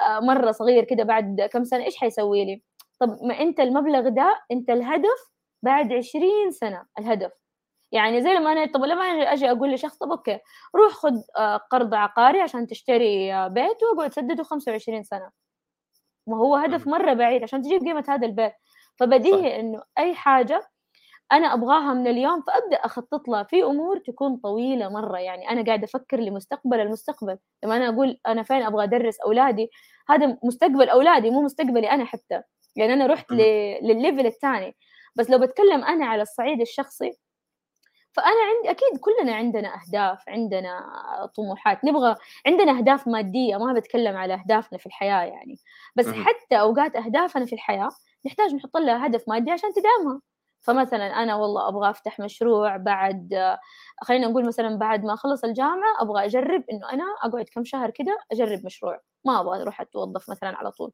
[0.00, 2.62] آه، مرة صغير كده بعد كم سنة؟ إيش حيسوي لي؟
[3.00, 5.30] طب ما أنت المبلغ ده أنت الهدف
[5.62, 7.32] بعد عشرين سنة الهدف.
[7.92, 10.38] يعني زي لما أنا طب لما أنا أجي أقول لشخص طب أوكي
[10.76, 15.30] روح خذ آه، قرض عقاري عشان تشتري آه، بيت وأقعد سدده 25 سنة.
[16.26, 18.52] ما هو هدف مرة بعيد عشان تجيب قيمة هذا البيت.
[18.98, 20.68] فبديهي إنه أي حاجة
[21.32, 23.42] أنا أبغاها من اليوم فأبدأ أخطط لها.
[23.42, 25.18] في أمور تكون طويلة مرة.
[25.18, 27.38] يعني أنا قاعدة أفكر لمستقبل المستقبل.
[27.64, 29.70] لما أنا أقول أنا فين أبغى أدرس أولادي
[30.08, 32.42] هذا مستقبل أولادي مو مستقبلي أنا حتى.
[32.76, 33.32] يعني أنا رحت
[33.82, 34.76] للليفل الثاني.
[35.14, 37.12] بس لو بتكلم أنا على الصعيد الشخصي
[38.12, 40.80] فأنا عندي أكيد كلنا عندنا أهداف عندنا
[41.36, 41.84] طموحات.
[41.84, 45.56] نبغى عندنا أهداف مادية ما بتكلم على أهدافنا في الحياة يعني.
[45.96, 47.90] بس حتى أوقات أهدافنا في الحياة
[48.26, 50.20] نحتاج نحط لها هدف مادي عشان تدعمها.
[50.60, 53.56] فمثلا أنا والله أبغى أفتح مشروع بعد
[54.02, 58.18] خلينا نقول مثلا بعد ما أخلص الجامعة أبغى أجرب إنه أنا أقعد كم شهر كده
[58.32, 59.00] أجرب مشروع.
[59.24, 60.92] ما أبغى أروح أتوظف مثلا على طول.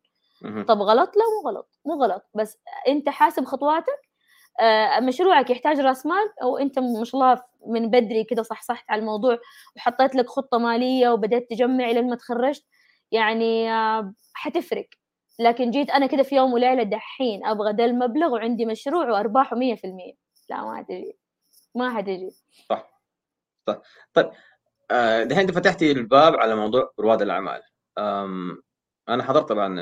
[0.64, 2.30] طب غلط؟ لا مو غلط مو غلط.
[2.34, 2.58] بس
[2.88, 4.00] أنت حاسب خطواتك
[4.60, 9.00] آه، مشروعك يحتاج راس مال أو أنت ما شاء الله من بدري كده صحصحت على
[9.00, 9.38] الموضوع
[9.76, 12.64] وحطيت لك خطة مالية وبدأت تجمع لين ما تخرجت
[13.12, 14.86] يعني آه، حتفرق.
[15.40, 20.14] لكن جيت أنا كده في يوم وليلة دحين أبغى ذا المبلغ وعندي مشروع وأرباحه 100%
[20.50, 21.18] لا ما تجي
[21.74, 22.30] ما حتجي
[22.70, 23.00] صح.
[23.66, 23.82] صح.
[24.14, 24.30] طيب
[24.90, 27.62] آه، دحين أنت فتحتي الباب على موضوع رواد الأعمال.
[29.08, 29.76] أنا حضرت طبعا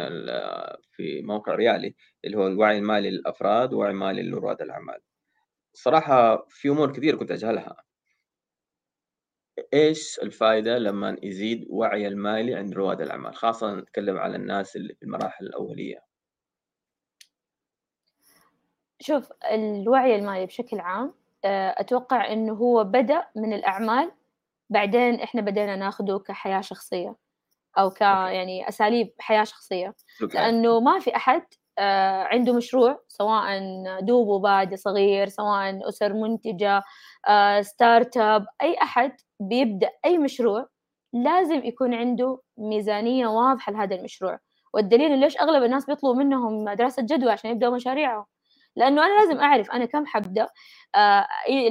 [0.93, 5.01] في موقع ريالي اللي هو الوعي المالي للافراد ووعي مالي لرواد الأعمال.
[5.75, 7.77] صراحة في أمور كثير كنت أجهلها.
[9.75, 15.03] إيش الفائده لما يزيد وعي المالي عند رواد الأعمال؟ خاصة نتكلم على الناس اللي في
[15.03, 16.05] المراحل الأولية.
[19.01, 24.13] شوف الوعي المالي بشكل عام آه، أتوقع إنه هو بدأ من الأعمال
[24.71, 27.17] بعدين إحنا بدينا ناخده كحياة شخصية
[27.79, 29.95] أو ك يعني أساليب حياة شخصية.
[30.35, 31.43] لأنه ما في أحد
[31.79, 33.61] آه، عنده مشروع سواء
[34.01, 36.83] دوبه بادي صغير سواء أسر منتجة
[37.61, 39.13] start آه، up أي أحد
[39.49, 40.67] بيبدأ أي مشروع
[41.13, 44.39] لازم يكون عنده ميزانية واضحة لهذا المشروع.
[44.75, 48.25] والدليل ليش أغلب الناس بيطلبوا منهم دراسة جدوى عشان يبدأوا مشاريعهم
[48.77, 50.49] لأنه أنا لازم أعرف أنا كم حبدأ
[50.95, 51.27] آه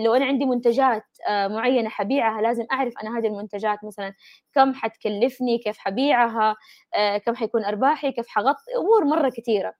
[0.05, 4.13] لو أنا عندي منتجات آه معينة حبيعها لازم أعرف أنا هذه المنتجات مثلا
[4.55, 6.55] كم حتكلفني كيف حبيعها
[6.95, 9.73] آه كم حيكون أرباحي كيف حغطي أمور مرة كثيرة.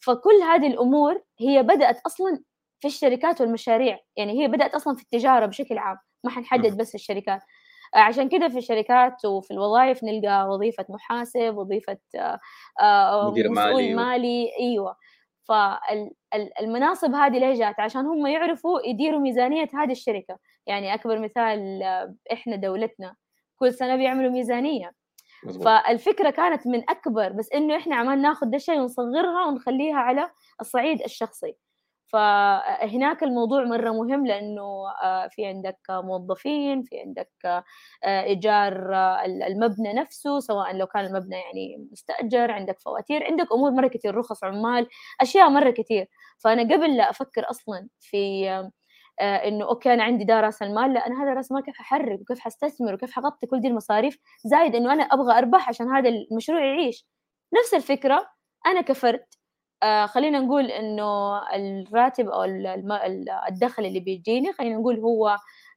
[0.00, 2.42] فكل هذه الأمور هي بدأت أصلا
[2.80, 5.98] في الشركات والمشاريع يعني هي بدأت أصلا في التجارة بشكل عام.
[6.24, 7.42] ما حنحدد بس الشركات
[7.94, 11.98] عشان كده في الشركات وفي الوظائف نلقى وظيفة محاسب وظيفة
[13.28, 13.96] مدير مسؤول مالي و...
[13.96, 14.50] مالي.
[14.60, 14.96] أيوه.
[15.48, 20.38] فالمناصب هذه ليه جات؟ عشان هم يعرفوا يديروا ميزانية هذه الشركة.
[20.66, 21.82] يعني أكبر مثال
[22.32, 23.16] إحنا دولتنا
[23.56, 24.92] كل سنة بيعملوا ميزانية.
[25.44, 25.64] مظبوط.
[25.64, 31.02] فالفكرة كانت من أكبر بس إنه إحنا عمال ناخذ ده الشيء ونصغرها ونخليها على الصعيد
[31.02, 31.54] الشخصي.
[32.12, 34.62] فهناك الموضوع مرة مهم لأنه
[35.02, 37.64] آه، في عندك موظفين في عندك آه،
[38.22, 43.88] إيجار آه، المبنى نفسه سواء لو كان المبنى يعني مستأجر عندك فواتير عندك أمور مرة
[43.88, 44.88] كثير رخص عمال
[45.20, 46.06] أشياء مرة كثير
[46.38, 48.48] فأنا قبل لا أفكر أصلا في
[49.20, 52.40] إنه أوكي أنا عندي ده رأس المال لا أنا هذا راس المال كيف ححرك وكيف
[52.40, 57.06] حستثمر وكيف حغطي كل دي المصاريف؟ زايد إنه أنا أبغى اربح عشان هذا المشروع يعيش.
[57.58, 58.26] نفس الفكرة
[58.66, 59.24] أنا كفرد
[59.82, 62.44] آه خلينا نقول إنه الراتب أو
[63.48, 65.36] الدخل اللي بيجيني خلينا نقول هو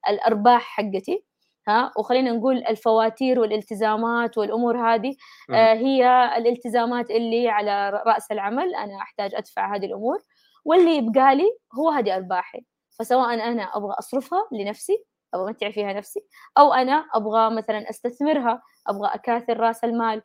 [0.10, 1.24] الأرباح حقتي
[1.68, 5.16] ها؟ وخلينا نقول الفواتير والالتزامات والأمور هذه
[5.54, 10.18] آه هي الالتزامات اللي على رأس العمل أنا أحتاج أدفع هذه الأمور
[10.66, 12.66] واللي يبقى لي هو هذه أرباحي.
[13.00, 16.20] فسواء أنا أبغى أصرفها لنفسي أبغى أمتع فيها نفسي
[16.58, 20.22] أو أنا أبغى مثلا أستثمرها أبغى أكاثر رأس المال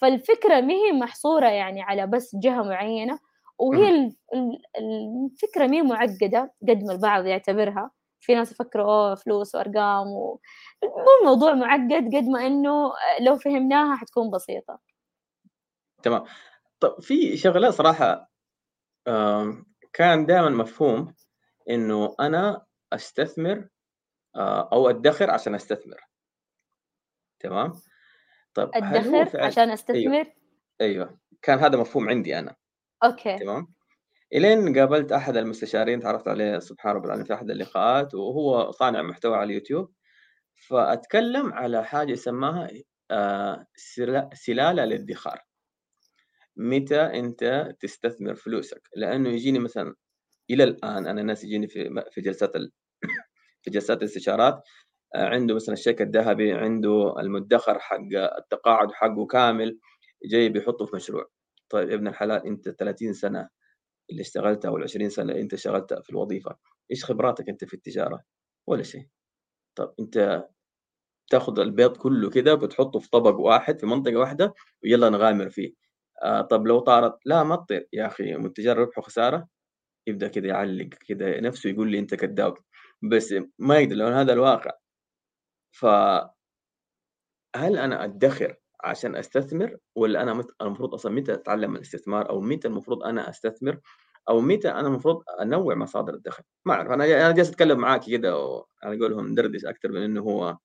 [0.00, 3.18] فالفكرة ما هي محصورة يعني على بس جهة معينة
[3.58, 4.12] وهي
[4.78, 7.90] الفكرة مي معقدة قد ما البعض يعتبرها.
[8.20, 10.40] في ناس يفكروا أوه فلوس وأرقام و...
[10.84, 14.78] مو الموضوع معقد قد ما إنه لو فهمناها حتكون بسيطة.
[16.02, 16.24] تمام.
[16.80, 18.30] طب في شغلة صراحة
[19.92, 21.14] كان دائما مفهوم
[21.70, 23.68] إنه أنا أستثمر
[24.36, 26.00] آه، أو أدخر عشان أستثمر.
[27.40, 27.72] تمام؟
[28.64, 29.44] طب أدخر فعل...
[29.44, 29.74] عشان أيوه.
[29.74, 30.34] أستثمر؟ أيوه.
[30.80, 32.56] أيوه كان هذا مفهوم عندي أنا.
[33.04, 33.38] أوكي.
[33.38, 33.74] تمام.
[34.34, 39.36] إلين قابلت أحد المستشارين تعرفت عليه سبحان رب العالمين في أحد اللقاءات وهو صانع محتوى
[39.36, 39.92] على اليوتيوب.
[40.54, 42.70] فأتكلم على حاجة سماها
[43.10, 43.66] آه
[44.34, 45.40] سلالة الادخار
[46.56, 49.94] متى أنت تستثمر فلوسك؟ لأنه يجيني مثلا
[50.50, 52.72] إلى الآن أنا ناس يجيني في في جلسات ال...
[53.62, 54.62] في جلسات الاستشارات
[55.14, 57.98] عنده مثلا الشيك الذهبي عنده المدخر حق
[58.38, 59.78] التقاعد حقه كامل
[60.24, 61.26] جاي بيحطه في مشروع.
[61.70, 63.48] طيب ابن الحلال أنت 30 سنة
[64.10, 66.56] اللي اشتغلتها أو 20 سنة اللي أنت اشتغلتها في الوظيفة
[66.90, 68.22] إيش خبراتك أنت في التجارة؟
[68.68, 69.08] ولا شيء.
[69.76, 70.46] طب أنت
[71.30, 75.74] تاخذ البيض كله كده بتحطه في طبق واحد في منطقة واحدة ويلا نغامر فيه.
[76.24, 77.88] آه طب لو طارت لا ما تطير.
[77.92, 79.48] يا أخي متجر ربح وخساره
[80.08, 82.54] يبدأ كده يعلق كده نفسه يقول لي أنت كذاب.
[83.12, 84.72] بس ما يقدر لأن هذا الواقع
[85.70, 85.86] ف
[87.56, 93.02] هل أنا أدخر عشان أستثمر ولا أنا المفروض أصلا متى أتعلم الاستثمار أو متى المفروض
[93.02, 93.80] أنا أستثمر
[94.28, 98.36] أو متى أنا المفروض أنوع مصادر الدخل؟ ما أعرف أنا أنا جالس أتكلم معاك كده
[98.36, 100.56] وأنا اقولهم ندردش أكثر من إنه هو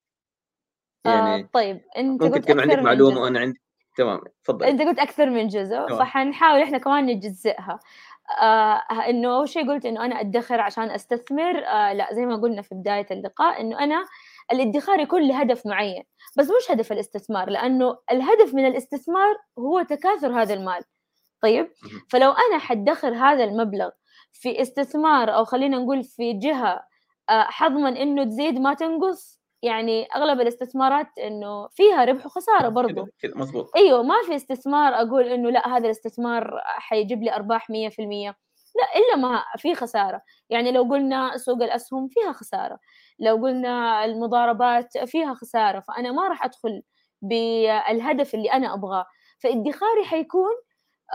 [1.06, 3.62] يعني آه طيب أنت ممكن تكون عندك معلومة وأنا عندي
[3.98, 4.66] تمام تفضل.
[4.66, 7.80] أنت قلت أكثر من جزء فحنحاول إحنا كمان نجزئها.
[8.42, 12.62] آه إنه أول شيء قلت إنه أنا أدخر عشان أستثمر آه لا زي ما قلنا
[12.62, 14.06] في بداية اللقاء إنه أنا
[14.51, 16.03] الادخار يكون لهدف معين
[16.38, 20.82] بس مش هدف الاستثمار لأنه الهدف من الاستثمار هو تكاثر هذا المال.
[21.41, 21.71] طيب؟
[22.10, 23.89] فلو أنا حدخر هذا المبلغ
[24.34, 26.84] في استثمار أو خلينا نقول في جهة
[27.29, 33.34] آه، حضمن إنه تزيد ما تنقص يعني أغلب الاستثمارات إنه فيها ربح وخسارة برضه كده
[33.36, 38.34] مظبوط أيوه ما في استثمار أقول إنه لا هذا الاستثمار حيجيب لي أرباح 100%
[38.75, 40.21] لا إلا ما في خسارة.
[40.49, 42.79] يعني لو قلنا سوق الأسهم فيها خسارة.
[43.19, 46.81] لو قلنا المضاربات فيها خسارة فأنا ما راح أدخل
[47.21, 49.05] بالهدف اللي أنا أبغاه.
[49.39, 50.51] فادخاري حيكون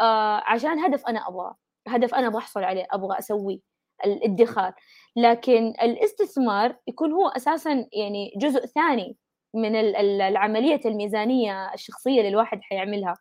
[0.00, 1.56] آه عشان هدف أنا أبغاه.
[1.88, 3.58] هدف أنا بحصل عليه أبغى أسويه
[4.06, 4.74] الادخار.
[5.16, 9.16] لكن الاستثمار يكون هو أساسا يعني جزء ثاني
[9.54, 9.76] من
[10.22, 13.14] العملية الميزانية الشخصية اللي الواحد حيعملها.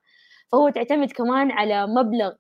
[0.52, 2.34] فهو تعتمد كمان على مبلغ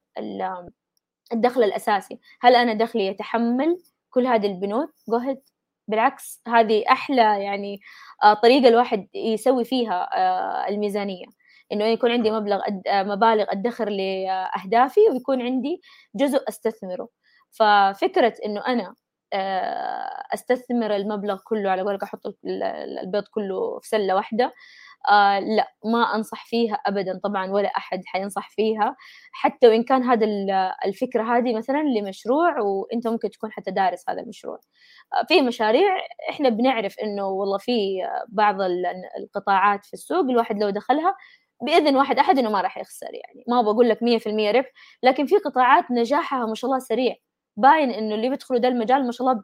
[1.33, 2.19] الدخل الأساسي.
[2.41, 3.77] هل أنا دخلي يتحمل
[4.09, 5.41] كل هذه البنود؟ جوهد
[5.87, 7.79] بالعكس هذه أحلى يعني
[8.23, 11.25] آه، طريقة الواحد يسوي فيها آه، الميزانية.
[11.71, 15.81] إنه يكون عندي مبلغ آه، مبالغ أدخر لأهدافي ويكون عندي
[16.15, 17.09] جزء أستثمره.
[17.51, 18.95] ففكرة إنه أنا
[20.33, 22.21] أستثمر المبلغ كله على قولك أحط
[23.03, 24.53] البيض كله في سلة واحدة
[25.11, 28.95] آه لا ما أنصح فيها ابدا طبعا ولا أحد حينصح فيها.
[29.31, 30.25] حتى وإن كان هذا
[30.85, 34.59] الفكرة هذه مثلا لمشروع وأنت ممكن تكون حتى دارس هذا المشروع.
[35.21, 35.97] آه في مشاريع
[36.29, 37.97] إحنا بنعرف إنه والله في
[38.29, 38.57] بعض
[39.19, 41.15] القطاعات في السوق الواحد لو دخلها
[41.61, 43.43] بإذن واحد أحد إنه ما راح يخسر يعني.
[43.47, 44.71] ما بقول لك 100% ربح
[45.03, 47.15] لكن في قطاعات نجاحها ما شاء الله سريع.
[47.57, 49.43] باين إنه اللي بيدخلوا ده المجال ما شاء الله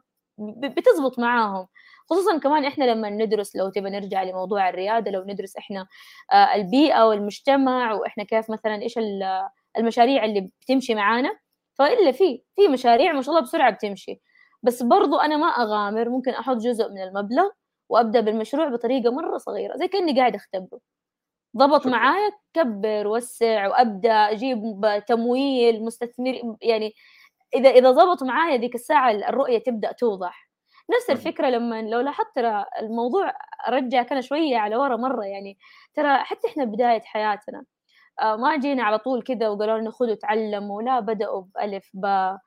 [0.68, 1.66] بتزبط معاهم.
[2.10, 5.86] خصوصا كمان إحنا لما ندرس لو تبى نرجع لموضوع الريادة لو ندرس إحنا
[6.32, 8.98] آه، البيئة والمجتمع وإحنا كيف مثلا إيش
[9.78, 11.38] المشاريع اللي بتمشي معانا.
[11.78, 14.20] فإلا في في مشاريع ما شاء الله بسرعة بتمشي.
[14.62, 17.48] بس برضو أنا ما أغامر ممكن أحط جزء من المبلغ
[17.88, 20.80] وأبدأ بالمشروع بطريقة مرة صغيرة زي كأني قاعد أختبره.
[21.56, 24.62] ضبط معايا كبر وسع وأبدأ أجيب
[25.08, 26.92] تمويل مستثمر يعني
[27.54, 30.43] إذا إذا ضبط معايا ذيك الساعة الرؤية تبدأ توضح.
[30.90, 33.32] نفس الفكرة لما لو لاحظت ترى الموضوع
[33.68, 35.58] رجع كان شوية على ورا مرة يعني.
[35.94, 37.64] ترى حتى إحنا بداية حياتنا
[38.22, 42.38] آه، ما جينا على طول كذا وقالوا لنا خذوا تعلموا لا بدأوا بألف باء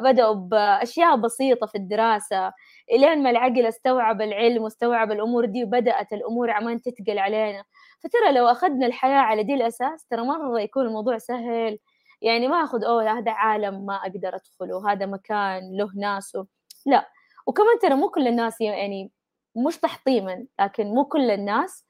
[0.00, 2.52] بدأوا بأشياء بسيطة في الدراسة.
[2.92, 7.64] إلين ما العقل استوعب العلم واستوعب الأمور دي وبدأت الأمور عمان تتقل علينا.
[8.04, 11.78] فترى لو أخذنا الحياة على دي الأساس ترى مرة يكون الموضوع سهل.
[12.22, 16.46] يعني ما أخذ أوه هذا عالم ما أقدر أدخله هذا مكان له ناسه.
[16.86, 17.08] لا
[17.46, 19.10] وكمان ترى مو كل الناس يعني
[19.56, 21.86] مش تحطيما لكن مو كل الناس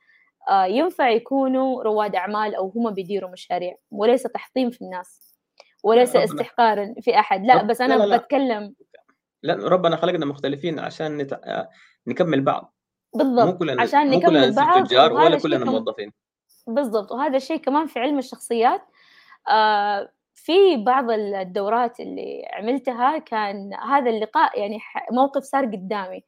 [0.49, 5.37] آه، ينفع يكونوا رواد أعمال أو هم بيديروا مشاريع وليس تحطيم في الناس
[5.85, 7.45] وليس استحقارا في أحد.
[7.45, 8.75] لا بس أنا لا لا بتكلم
[9.43, 11.33] لا ربنا خلقنا مختلفين عشان نت...
[11.33, 11.69] آه،
[12.07, 12.75] نكمل بعض.
[13.15, 16.13] بالضبط مو كلنا عشان مو نكمل بعض تجار ولا كلنا موظفين.
[16.67, 18.83] بالضبط وهذا الشيء كمان في علم الشخصيات
[19.49, 24.79] آه في بعض الدورات اللي عملتها كان هذا اللقاء يعني
[25.13, 26.25] موقف صار قدامي.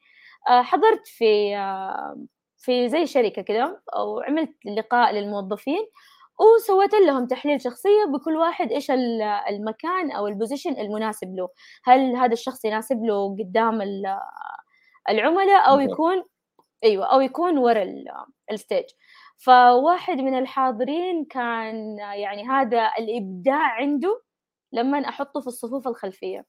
[0.48, 2.16] آه حضرت في آه
[2.58, 5.86] في زي شركة كده وعملت لقاء للموظفين
[6.40, 8.90] وسويت لهم تحليل شخصية بكل واحد إيش
[9.50, 11.48] المكان أو ال position المناسب له.
[11.84, 13.82] هل هذا الشخص يناسب له قدام
[15.10, 16.24] العملاء أو يكون
[16.84, 17.84] أيوة أو يكون ورا
[18.50, 18.84] ال stage
[19.38, 24.22] فواحد من الحاضرين كان يعني هذا الإبداع عنده
[24.72, 26.44] لما أحطه في الصفوف الخلفية.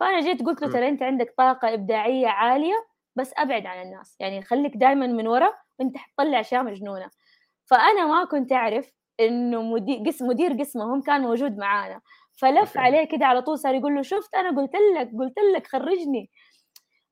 [0.00, 4.16] فأنا جيت قلت له ترى أنت عندك طاقة إبداعية عالية بس أبعد عن الناس.
[4.20, 7.10] يعني خليك دائما من ورا وأنت حتطلع أشياء مجنونة.
[7.64, 12.00] فأنا ما كنت أعرف إنه مدير قسم مدير قسمهم كان موجود معانا.
[12.32, 16.30] فلف عليه كده على طول صار يقول له شفت أنا قلت لك قلت لك خرجني.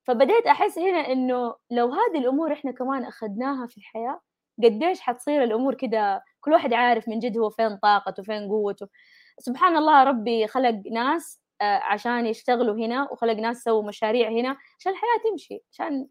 [0.04, 4.20] فبديت أحس هنا إنه لو هذه الأمور إحنا كمان أخذناها في الحياة
[4.64, 8.88] قديش حتصير الأمور كده كل واحد عارف من جد هو فين طاقته فين قوته.
[9.38, 14.92] سبحان الله ربي خلق ناس آه، عشان يشتغلوا هنا وخلق ناس يسووا مشاريع هنا عشان
[14.92, 16.06] الحياة تمشي عشان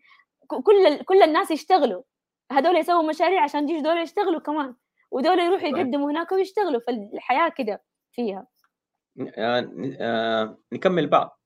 [0.48, 2.04] كل كل الناس يشتغلوا.
[2.52, 4.76] هذول يسووا مشاريع عشان يجوا دول يشتغلوا كمان
[5.12, 8.48] ودول يروحوا يقدموا هناك ويشتغلوا فالحياة كده فيها.
[9.38, 11.42] آه، آه، نكمل بعض.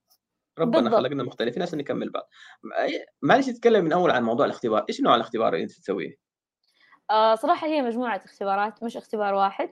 [0.59, 0.95] ربنا بالضبط.
[0.95, 2.29] خلقنا مختلفين عشان نكمل بعض.
[3.21, 4.85] معلش تتكلم من أول عن موضوع الاختبار.
[4.89, 6.24] إيش نوع الاختبار اللي أنت تسويه؟
[7.11, 9.69] آه صراحة هي مجموعة اختبارات مش اختبار واحد.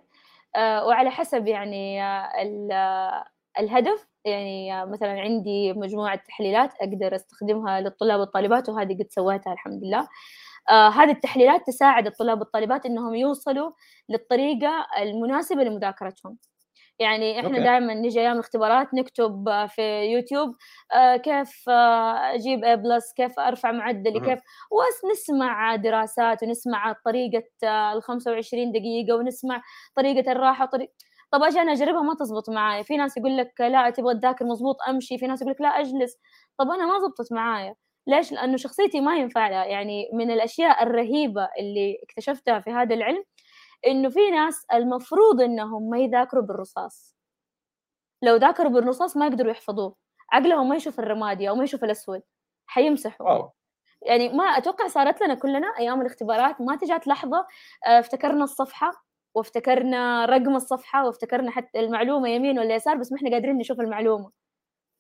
[0.55, 3.25] آه وعلى حسب يعني آه
[3.59, 4.07] الهدف.
[4.25, 10.07] يعني مثلا عندي مجموعة تحليلات أقدر أستخدمها للطلاب والطالبات وهذه قد سويتها الحمد لله.
[10.71, 13.71] هذه التحليلات تساعد الطلاب والطالبات إنهم يوصلوا
[14.09, 16.37] للطريقة المناسبة لمذاكرتهم.
[16.99, 20.55] يعني إحنا دائما نجي أيام الاختبارات نكتب في يوتيوب
[20.93, 24.39] آه كيف آه أجيب A plus كيف أرفع معدلي كيف
[24.71, 29.61] ونسمع دراسات ونسمع طريقة ال 25 دقيقة ونسمع
[29.95, 30.91] طريقة الراحة وطريقه
[31.31, 32.83] طب أجي أنا أجربها ما تزبط معايا.
[32.83, 35.17] في ناس يقول لك لا تبغى تذاكر مزبوط أمشي.
[35.17, 36.17] في ناس يقول لك لا أجلس.
[36.59, 37.75] طب أنا ما زبطت معايا.
[38.07, 43.23] ليش؟ لأنه شخصيتي ما ينفع لها يعني من الأشياء الرهيبة اللي اكتشفتها في هذا العلم
[43.87, 47.15] إنه في ناس المفروض إنهم ما يذاكروا بالرصاص.
[48.21, 49.95] لو ذاكروا بالرصاص ما يقدروا يحفظوه.
[50.31, 52.21] عقلهم ما يشوف الرمادي أو ما يشوف الأسود
[52.67, 53.29] حيمسحوا.
[53.29, 53.53] أوه.
[54.01, 57.47] يعني ما أتوقع صارت لنا كلنا أيام الاختبارات ما تجات لحظة
[57.87, 58.91] آه، افتكرنا الصفحة
[59.35, 64.31] وافتكرنا رقم الصفحة وافتكرنا حتى المعلومة يمين ولا يسار بس ما إحنا قادرين نشوف المعلومة.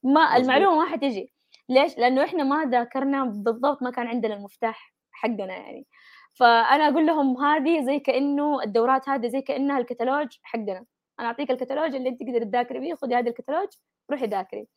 [0.03, 1.33] ما المعلومة ما حتجي
[1.69, 5.87] ليش؟ لأنه إحنا ما ذاكرنا بالضبط ما كان عندنا المفتاح حقنا يعني.
[6.33, 10.85] فأنا أقول لهم هذه زي كأنه الدورات هذه زي كأنها الكتالوج حقنا.
[11.19, 13.67] أنا أعطيك الكتالوج اللي أنت تقدر تذاكري بيه خذي هذا الكتالوج
[14.11, 14.67] روحي ذاكري.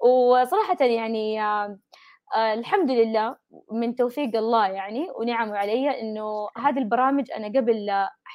[0.00, 1.78] وصراحة يعني آه
[2.36, 3.36] الحمد لله
[3.72, 7.90] من توفيق الله يعني ونعمه علي إنه هذه البرامج أنا قبل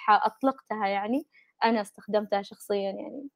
[0.10, 1.28] اطلقتها يعني
[1.64, 3.30] أنا استخدمتها شخصيا يعني.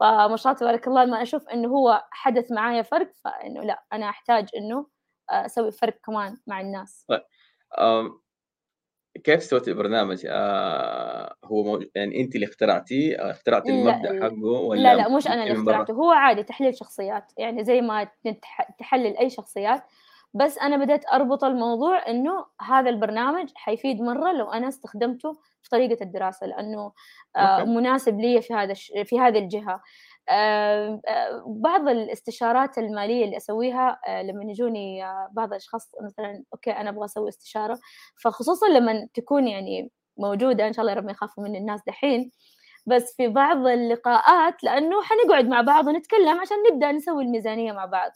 [0.00, 4.08] فما شاء الله تبارك الله ما أشوف إنه هو حدث معايا فرق فإنه لا أنا
[4.08, 4.86] أحتاج إنه
[5.30, 7.04] آه، أسوي فرق كمان مع الناس.
[7.08, 7.22] طيب
[9.24, 11.80] كيف سويت البرنامج؟ آه هو مو...
[11.94, 15.92] يعني أنت اللي اخترعتيه آه، اخترعتي المبدأ حقه ولا لا لا مش أنا اللي اخترعته
[15.94, 18.08] هو عادي تحليل شخصيات يعني زي ما
[18.78, 19.82] تحلل أي شخصيات
[20.34, 25.32] بس أنا بدأت أربط الموضوع إنه هذا البرنامج حيفيد مرة لو أنا استخدمته
[25.62, 26.92] في طريقة الدراسة لأنه
[27.36, 29.82] آه مناسب لي في هذا في هذه الجهة.
[31.46, 35.02] بعض الاستشارات المالية اللي أسويها لما يجوني
[35.32, 37.78] بعض الأشخاص مثلا okay أنا أبغى أسوي استشارة.
[38.22, 42.30] فخصوصا لما تكون يعني موجودة إن شاء الله ربنا يخافوا من الناس دحين.
[42.86, 48.10] بس في بعض اللقاءات لأنه حنقعد مع بعض ونتكلم عشان نبدأ نسوي الميزانية مع بعض.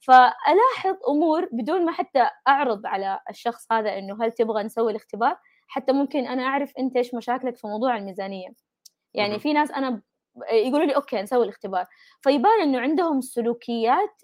[0.00, 5.36] فألاحظ أمور بدون ما حتى أعرض على الشخص هذا إنه هل تبغى نسوي الاختبار؟
[5.68, 8.48] حتى ممكن أنا أعرف أنت إيش مشاكلك في موضوع الميزانية.
[9.14, 10.02] يعني في ناس أنا
[10.52, 11.86] يقولوا لي okay نسوي الاختبار.
[12.20, 14.20] فيبان إنه عندهم سلوكيات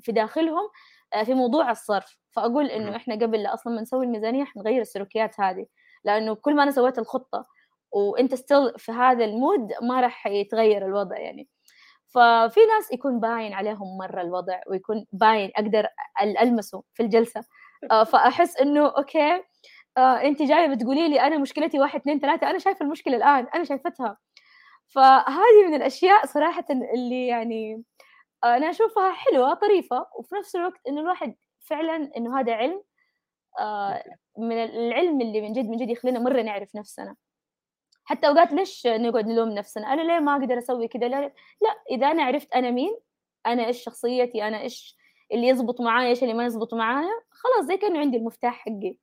[0.00, 0.68] في داخلهم
[1.14, 2.18] آه، في موضوع الصرف.
[2.30, 5.66] فأقول إنه إحنا قبل لا أصلا ما نسوي الميزانية حنغير السلوكيات هذه
[6.04, 7.46] لأنه كل ما أنا سويت الخطة
[7.92, 11.48] وأنت still في هذا ال mood ما راح يتغير الوضع يعني.
[12.08, 15.86] ففي ناس يكون باين عليهم مرة الوضع ويكون باين أقدر
[16.22, 17.40] ألمسه في الجلسة.
[17.90, 19.42] آه، فأحس إنه okay
[19.98, 23.64] آه، أنت جاية بتقولي لي أنا مشكلتي واحد اثنين ثلاثة أنا شايفة المشكلة الآن أنا
[23.64, 24.16] شايفتها.
[24.88, 27.84] فهذه من الأشياء صراحة اللي يعني
[28.44, 32.82] أنا أشوفها حلوة طريفة وفي نفس الوقت إنه الواحد فعلا إنه هذا علم
[33.60, 34.04] آه،
[34.38, 37.16] من العلم اللي من جد من جد يخلينا مرة نعرف نفسنا.
[38.04, 41.20] حتى أوقات ليش نقعد نلوم نفسنا؟ أنا ليه ما أقدر أسوي كذا لا
[41.62, 42.96] لا إذا أنا عرفت أنا مين
[43.46, 44.96] أنا إيش شخصيتي أنا إيش
[45.32, 48.98] اللي يزبط معايا إيش اللي ما يزبط معايا خلاص زي كأنه عندي المفتاح حقي.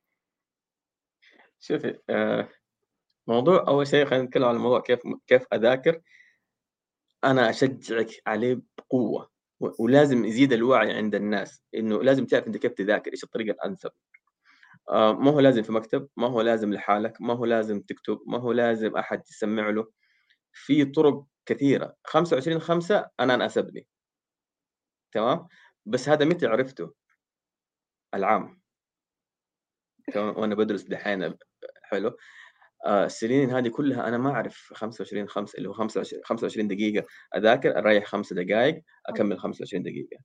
[1.60, 2.48] شوفي آه
[3.26, 6.00] موضوع أول شيء خلينا نتكلم عن الموضوع كيف كيف أذاكر.
[7.24, 13.12] أنا أشجعك عليه بقوة ولازم يزيد الوعي عند الناس إنه لازم تعرف أنت كيف تذاكر
[13.12, 13.90] إيش الطريقة الأنسب.
[14.90, 18.38] آه، ما هو لازم في مكتب ما هو لازم لحالك ما هو لازم تكتب ما
[18.38, 19.92] هو لازم أحد يسمع له.
[20.52, 23.86] في طرق كثيرة 25 5 أنا أنأسبني.
[25.12, 25.48] تمام؟
[25.86, 26.94] بس هذا متى عرفته؟
[28.14, 28.60] العام.
[30.12, 31.34] تمام؟ وأنا بدرس دحين
[31.82, 32.16] حلو.
[32.86, 37.06] السنين هذه كلها أنا ما أعرف 25 5 اللي هو 25 25 دقيقة
[37.36, 40.16] أذاكر أريح خمسة دقائق أكمل 25 دقيقة.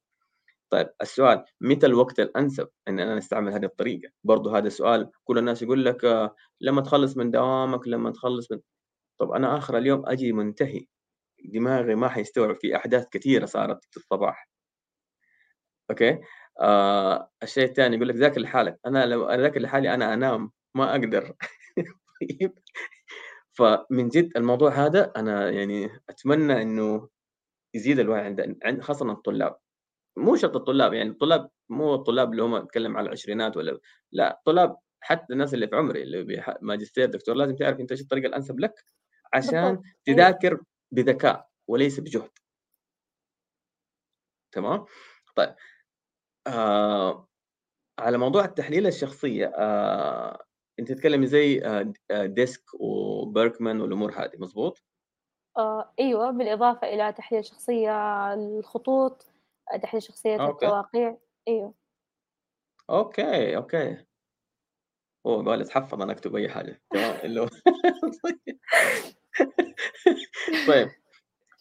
[0.72, 5.62] طيب السؤال متى الوقت الأنسب إن أنا استعمل هذه الطريقة؟ برضه هذا سؤال كل الناس
[5.62, 8.60] يقول لك آه، لما تخلص من دوامك لما تخلص من
[9.20, 10.86] طب أنا آخر اليوم أجي منتهي
[11.46, 14.50] دماغي ما حيستوعب في أحداث كثيرة صارت في الصباح.
[15.90, 16.20] أوكي؟
[16.62, 21.34] آه الشيء الثاني يقول لك ذاكر لحالك أنا لو اذاكر لحالي أنا أنام ما أقدر.
[22.22, 22.54] طيب.
[23.58, 27.10] فمن جد الموضوع هذا أنا يعني أتمنى إنه
[27.76, 29.58] يزيد الوعي عند خاصة الطلاب.
[30.18, 33.80] مو شرط الطلاب يعني الطلاب مو الطلاب اللي هم أتكلم على العشرينات ولا
[34.12, 38.28] لا طلاب حتى الناس اللي في عمري اللي ماجستير دكتور لازم تعرف أنت إيش الطريقة
[38.28, 38.86] الأنسب لك
[39.34, 39.84] عشان أيوه.
[40.06, 42.30] تذاكر بذكاء وليس بجهد.
[44.52, 44.86] تمام؟
[45.36, 45.56] طيب.
[46.48, 47.28] آه
[48.00, 50.46] على موضوع التحليل الشخصية آه
[50.82, 54.84] انت تتكلمي زي آه, آه، DISC وبيركمان والأمور هذه مزبوط
[55.58, 59.26] آه أيوه بالإضافة إلى تحليل شخصية الخطوط
[59.82, 60.66] تحليل شخصية okay.
[60.66, 61.18] التواقيع
[61.48, 61.74] أيوه.
[62.90, 64.06] okay okay.
[65.28, 66.82] هو قال اتحفظ أنا أكتب أي حاجة.
[66.90, 67.50] تمام
[70.68, 70.90] طيب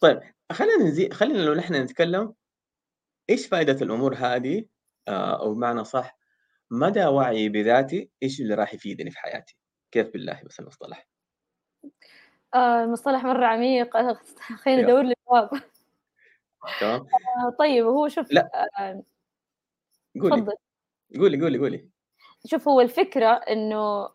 [0.01, 0.19] طيب
[0.51, 1.09] خلينا نزي...
[1.09, 2.33] خلينا لو نحن نتكلم
[3.29, 4.65] إيش فائده الأمور هذه
[5.07, 6.20] آه، أو بمعنى صح
[6.71, 9.57] مدى وعي بذاتي؟ إيش اللي راح يفيدني في حياتي؟
[9.91, 11.07] كيف بالله بس المصطلح؟
[12.55, 13.97] آه المصطلح مرة عميق.
[14.63, 15.49] خلينا ندور لي جواب.
[16.79, 16.99] تمام.
[17.01, 18.69] آه طيب هو شوف لا.
[18.79, 19.03] آه
[20.21, 20.45] قولي.
[21.19, 21.89] قولي قولي قولي.
[22.45, 24.09] شوف هو الفكرة إنه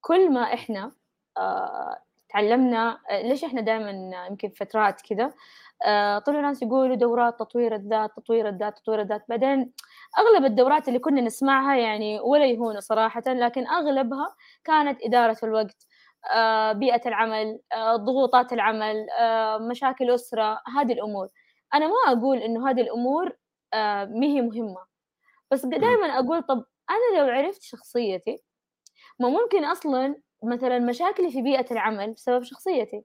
[0.00, 0.92] كل ما إحنا
[1.38, 3.90] آه تعلمنا آه، ليش إحنا دائما
[4.30, 5.32] يمكن فترات كذا
[5.86, 9.24] آه طلعوا الناس يقولوا دورات تطوير الذات تطوير الذات تطوير الذات.
[9.28, 9.72] بعدين
[10.18, 14.34] أغلب الدورات اللي كنا نسمعها يعني ولا يهون صراحة لكن أغلبها
[14.64, 15.86] كانت إدارة الوقت
[16.34, 21.28] آه بيئة العمل آه ضغوطات العمل آه مشاكل أسرة هذه الأمور.
[21.74, 23.36] أنا ما أقول إنه هذه الأمور
[23.74, 24.86] آه ما هي مهمة
[25.50, 28.38] بس دائما أقول طب أنا لو عرفت شخصيتي
[29.20, 33.04] ما ممكن أصلا مثلا مشاكلي في بيئة العمل بسبب شخصيتي.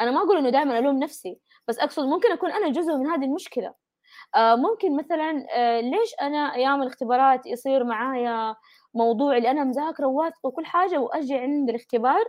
[0.00, 3.24] أنا ما أقول إنه دائما ألوم نفسي بس أقصد ممكن أكون أنا جزء من هذه
[3.24, 3.74] المشكلة.
[4.36, 8.56] ممكن مثلا آه ليش أنا أيام الاختبارات يصير معايا
[8.94, 12.24] موضوع اللي أنا مذاكرة وواثقة وكل حاجة وأجي عند الاختبار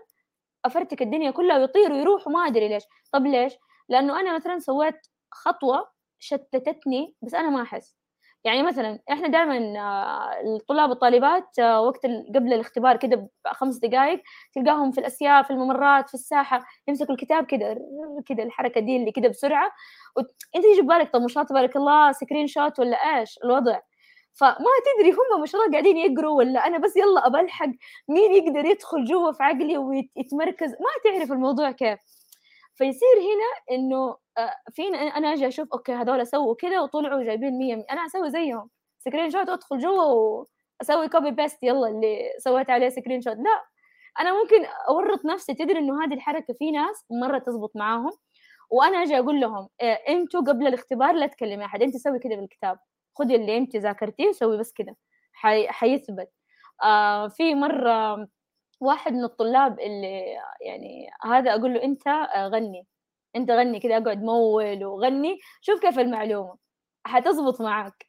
[0.66, 2.84] أفرتك الدنيا كلها ويطير ويروح وما أدري ليش.
[3.14, 3.54] طب ليش؟
[3.89, 4.95] لأنه أنا مثلا سويت
[5.32, 5.89] خطوة
[6.20, 7.95] شتتتني بس أنا ما أحس.
[8.44, 14.22] يعني مثلا إحنا دائما آه، الطلاب والطالبات آه، وقت قبل الاختبار كده بخمس دقائق
[14.54, 17.78] تلقاهم في الاسياب في الممرات في الساحة يمسكوا الكتاب كده
[18.26, 19.72] كده الحركة دي اللي كده بسرعة.
[20.16, 23.80] وانت يجي ببالك طب مش تبارك الله screenshot ولا إيش؟ الوضع.
[24.34, 24.56] فما
[24.98, 27.70] تدري هم مش قاعدين يقروا ولا أنا بس يلا أبلحق
[28.08, 32.00] مين يقدر يدخل جوا في عقلي ويتمركز ما تعرف الموضوع كيف.
[32.76, 34.16] فيصير هنا إنه
[34.74, 38.70] فينا أنا أجي أشوف okay هذول سووا كذا وطلعوا جايبين 100 أنا أسوي زيهم.
[38.99, 40.04] screenshot أدخل جوا
[40.82, 43.64] وأسوي copy paste يلا اللي سويت عليه screenshot لا
[44.20, 45.54] أنا ممكن أورط نفسي.
[45.54, 48.12] تدري إنه هذه الحركة في ناس مرة تزبط معاهم؟
[48.72, 51.82] وأنا أجي أقول لهم إيه أنتوا قبل الاختبار لا تكلمي أحد.
[51.84, 52.80] أنت سوي كذا بالكتاب.
[53.20, 54.96] خذي اللي أنت ذاكرتيه وسوي بس كذا
[55.34, 55.68] حي...
[55.68, 56.30] حيثبت.
[56.84, 58.28] آه في مرة
[58.82, 60.24] واحد من الطلاب اللي
[60.62, 62.88] يعني هذا أقول له أنت آه، غني.
[63.36, 66.58] أنت غني كذا أقعد مول وغني شوف كيف المعلومة.
[67.06, 68.06] حتزبط معك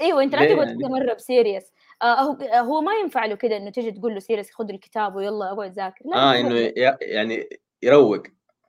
[0.00, 1.72] إيوه انت لا تبغى يعني؟ مرة بسيريس.
[2.02, 5.52] آه هو هو ما ينفع له كذا إنه تجي تقول له سيريس خذ الكتاب ويلا
[5.52, 6.04] اقعد ذاكر.
[6.14, 7.48] آه إنه يعني
[7.82, 8.22] يروق.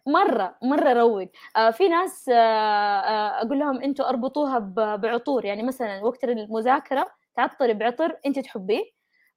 [0.07, 1.27] مرة مرة روق
[1.57, 4.59] آه في ناس آه آه أقول لهم أنتم أربطوها
[4.95, 5.45] بعطور.
[5.45, 8.83] يعني مثلا وقت المذاكرة تعطري بعطر انت تحبيه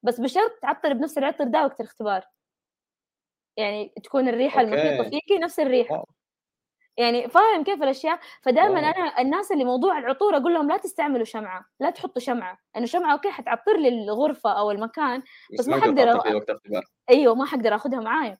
[0.03, 2.23] بس بشرط تعطري بنفس العطر ده وقت الاختبار.
[3.59, 6.05] يعني تكون الريحة المحيطة فيكي نفس الريحة.
[6.97, 11.65] يعني فاهم كيف الأشياء؟ فدائما أنا الناس اللي موضوع العطور أقول لهم لا تستعملوا شمعة
[11.79, 15.23] لا تحطوا شمعة لأنه شمعة أوكي حتعطر لي الغرفة أو المكان
[15.59, 16.09] بس, ما حقدر
[17.09, 18.37] أيوه ما حقدر آخذها معايا.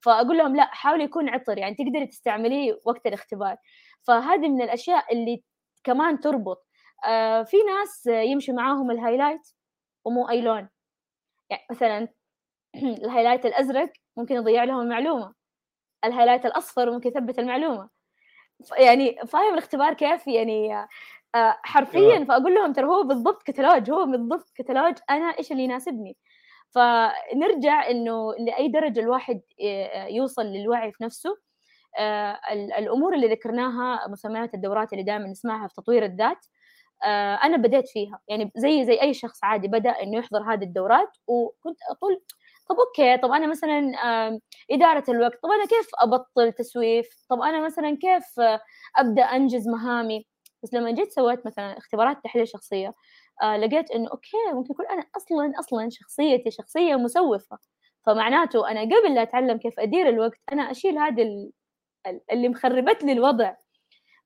[0.00, 3.56] فأقول لهم لا حاولوا يكون عطر يعني تقدري تستعمليه وقت الاختبار.
[4.02, 5.42] فهذه من الأشياء اللي
[5.84, 6.66] كمان تربط.
[7.06, 9.48] آه في ناس يمشي معاهم ال highlight
[10.04, 10.68] ومو اي لون
[11.50, 12.08] يعني مثلا
[13.04, 15.34] ال highlight الأزرق ممكن يضيع لهم المعلومة.
[16.04, 17.88] ال highlight الأصفر ممكن يثبت المعلومة.
[18.78, 20.74] يعني فاهم الاختبار كيف؟ يعني
[21.34, 26.16] آه حرفيا فأقول لهم ترى هو بالضبط كتالوج هو بالضبط كتالوج أنا إيش اللي يناسبني؟
[26.70, 29.40] فنرجع إنه لأي درجة الواحد
[30.08, 31.38] يوصل للوعي في نفسه
[31.98, 32.40] آه
[32.78, 36.46] الأمور اللي ذكرناها مسميات الدورات اللي دائما نسمعها في تطوير الذات
[37.04, 38.20] آه أنا بديت فيها.
[38.28, 42.22] يعني زي زي أي شخص عادي بدأ إنه يحضر هذه الدورات وكنت أقول
[42.68, 43.92] طب okay طب أنا مثلا
[44.70, 48.24] إدارة الوقت طب أنا كيف أبطل تسويف؟ طب أنا مثلا كيف
[48.96, 50.26] أبدأ أنجز مهامي؟
[50.62, 52.94] بس لما جيت سويت مثلا اختبارات تحليل شخصية
[53.42, 57.58] آه لقيت إنه okay ممكن يكون أنا أصلا أصلا شخصيتي شخصية مسوفة.
[58.06, 61.50] فمعناته أنا قبل لا أتعلم كيف أدير الوقت أنا أشيل هذه
[62.32, 63.54] اللي مخربت لي الوضع.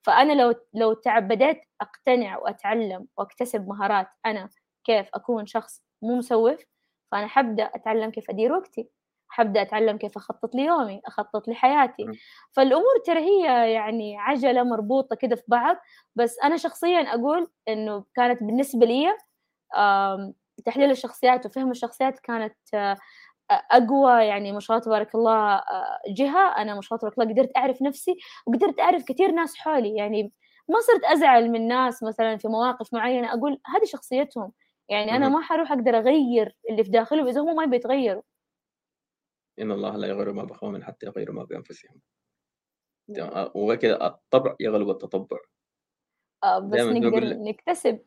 [0.02, 4.48] فأنا لو لو بديت أقتنع وأتعلم وأكتسب مهارات أنا
[4.84, 6.64] كيف أكون شخص مو مسوف
[7.12, 8.88] فأنا حبدأ أتعلم كيف أدير وقتي
[9.28, 12.06] حبدأ أتعلم كيف أخطط ليومي أخطط لحياتي.
[12.52, 15.76] فالأمور ترى هي يعني عجلة مربوطة كده في بعض
[16.14, 19.16] بس أنا شخصيا أقول إنه كانت بالنسبة لي
[20.64, 22.56] تحليل الشخصيات وفهم الشخصيات كانت
[23.50, 25.62] أقوى يعني ما شاء الله تبارك الله
[26.08, 26.48] جهة.
[26.62, 29.96] أنا ما شاء الله تبارك الله قدرت أعرف نفسي وقدرت أعرف كثير ناس حولي.
[29.96, 30.32] يعني
[30.68, 34.52] ما صرت أزعل من ناس مثلا في مواقف معينة أقول هذه شخصيتهم.
[34.92, 38.22] يعني أنا ما حروح أقدر أغير اللي في داخلهم إذا هم ما يبغوا
[39.58, 42.00] إن الله لا يغير ما بقوم حتى يغيروا ما بأنفسهم.
[43.54, 45.38] وغير كده الطبع يغلب التطبع.
[46.44, 48.00] آه بس نقدر نكتسب.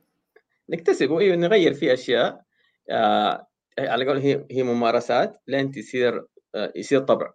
[0.70, 2.46] نكتسب وإيه نغير فيه أشياء.
[2.90, 3.48] آه
[3.80, 6.26] على قول هي هي ممارسات لين تصير
[6.56, 7.34] آه يصير طبع.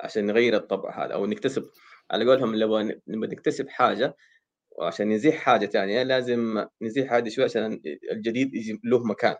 [0.00, 1.70] عشان نغير الطبع هذا أو نكتسب.
[2.10, 4.16] على قولهم لما نكتسب حاجة
[4.78, 7.80] وعشان نزيح حاجة ثانية لازم نزيح هذه شوي عشان
[8.12, 9.36] الجديد يجي له مكان.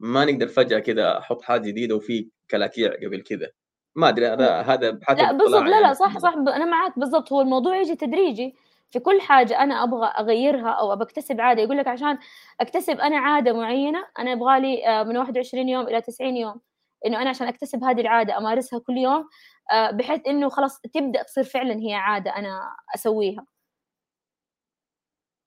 [0.00, 3.50] ما نقدر فجأة كذا أحط حاجة جديدة وفي كلاكيع قبل كذا
[3.96, 5.62] ما أدري هذا هذا لا بالضبط.
[5.62, 5.94] لا لا يعني.
[5.94, 6.18] صح.
[6.18, 7.32] صح أنا معك بالضبط.
[7.32, 8.54] هو الموضوع يجي تدريجي
[8.90, 11.62] في كل حاجة أنا أبغى أغيرها أو أبغى اكتسب عادة.
[11.62, 12.18] يقول لك عشان
[12.60, 16.60] أكتسب أنا عادة معينة أنا أبغى لي آه، من 21 يوم إلى 90 يوم.
[17.06, 19.28] إنه أنا عشان أكتسب هذه العادة أمارسها كل يوم
[19.72, 22.60] آه، بحيث إنه خلاص تبدأ تصير فعلا هي عادة أنا
[22.94, 23.46] أسويها.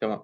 [0.04, 0.22] تمام.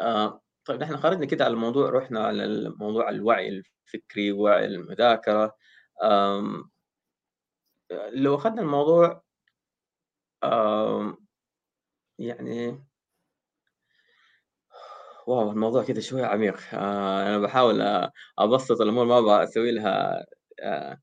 [0.00, 5.56] آه طيب نحن خرجنا كده على الموضوع رحنا على الموضوع الوعي الفكري ووعي المذاكرة.
[8.12, 9.22] لو أخذنا الموضوع
[12.18, 12.84] يعني
[15.26, 16.60] واو الموضوع كده شوية عميق.
[16.74, 18.08] آه أنا بحاول
[18.38, 20.26] أبسط الأمور ما أبغى أسوي لها
[20.62, 21.00] آه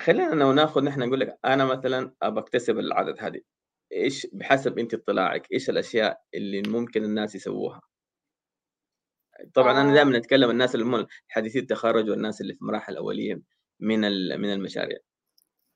[0.00, 3.40] خلينا لو ناخذ نحن نقول لك أنا مثلا أبغى أكتسب العدد هذه.
[3.94, 7.80] إيش بحسب انت اطلاعك إيش الأشياء اللي ممكن الناس يسووها؟
[9.54, 10.18] طبعا أنا دائما آه.
[10.18, 13.42] أتكلم الناس اللي هم حديثي التخرج والناس اللي في مراحل اوليه
[13.80, 14.00] من
[14.40, 14.98] من المشاريع.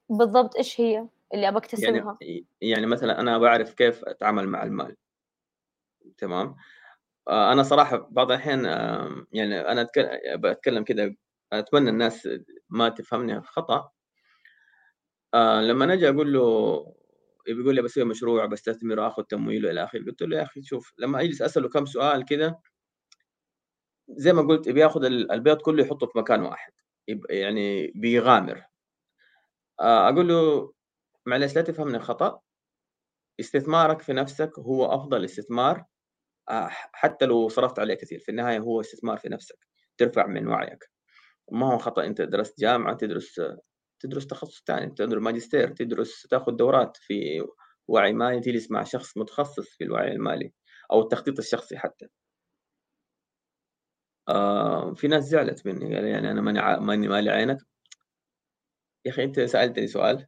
[0.09, 4.97] بالضبط إيش هي اللي أبغى اكتسبها يعني يعني مثلا أنا بعرف كيف أتعامل مع المال.
[6.19, 6.57] تمام؟
[7.29, 8.65] آه، أنا صراحة بعض الاحيان
[9.33, 9.89] يعني أنا
[10.35, 11.17] بتكلم كده
[11.53, 12.29] أتمنى الناس
[12.69, 13.91] ما تفهمني خطأ.
[15.35, 16.98] آه، لما أجي أقول له
[17.55, 20.05] بيقول لي بسوي مشروع بستثمر واخذ تمويل والى آخره.
[20.05, 22.61] قلت له يا أخي شوف لما اجلس اساله كم سؤال كده
[24.09, 26.73] زي ما قلت بياخذ البيض كله يحطه في مكان واحد
[27.31, 28.65] يعني بيغامر.
[29.81, 30.73] آه، أقول له
[31.27, 32.41] معلش لا تفهمني خطأ
[33.41, 35.85] استثمارك في نفسك هو أفضل استثمار
[36.51, 39.59] آه، حتى لو صرفت عليه كثير في النهاية هو استثمار في نفسك
[39.99, 40.85] ترفع من وعيك.
[41.53, 43.41] ما هو خطأ أنت درست جامعة تدرس
[44.01, 47.47] تدرس تخصص ثاني تدرس ماجستير تدرس تاخذ دورات في
[47.89, 50.53] وعي مالي تجلس مع شخص متخصص في الوعي المالي
[50.93, 52.09] أو التخطيط الشخصي حتى.
[54.29, 57.59] آه في ناس زعلت مني قال يعني أنا ماني ماني مالي عينك.
[59.05, 60.27] يا أخي أنت سألتني سؤال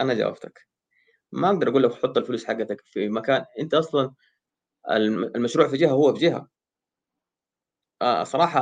[0.00, 0.68] أنا جاوبتك.
[1.32, 4.14] ما أقدر أقول لك حط الفلوس حقتك في مكان أنت أصلا
[5.36, 6.48] المشروع في جهة هو في جهة.
[8.02, 8.60] آه صراحة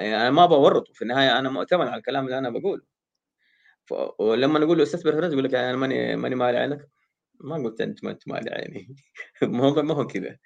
[0.00, 2.82] يعني أنا ما بورطه في النهاية أنا مؤتمن على الكلام اللي أنا بقوله.
[4.18, 6.88] ولما نقول له استثمر في الناس يقول لك يعني أنا ماني ماني مالي عينك.
[7.40, 8.96] ما قلت أنت ما أنت مالي عيني.
[9.42, 10.36] ما هو ما هو كذا.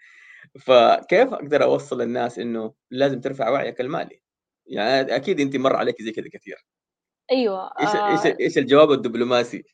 [0.60, 4.22] فكيف أقدر أوصل الناس إنه لازم ترفع وعيك المالي؟
[4.66, 6.66] يعني أكيد انت مر عليك زي كذا كثير.
[7.32, 8.10] أيوه إيش آه.
[8.10, 9.64] إيش إيش الجواب الدبلوماسي؟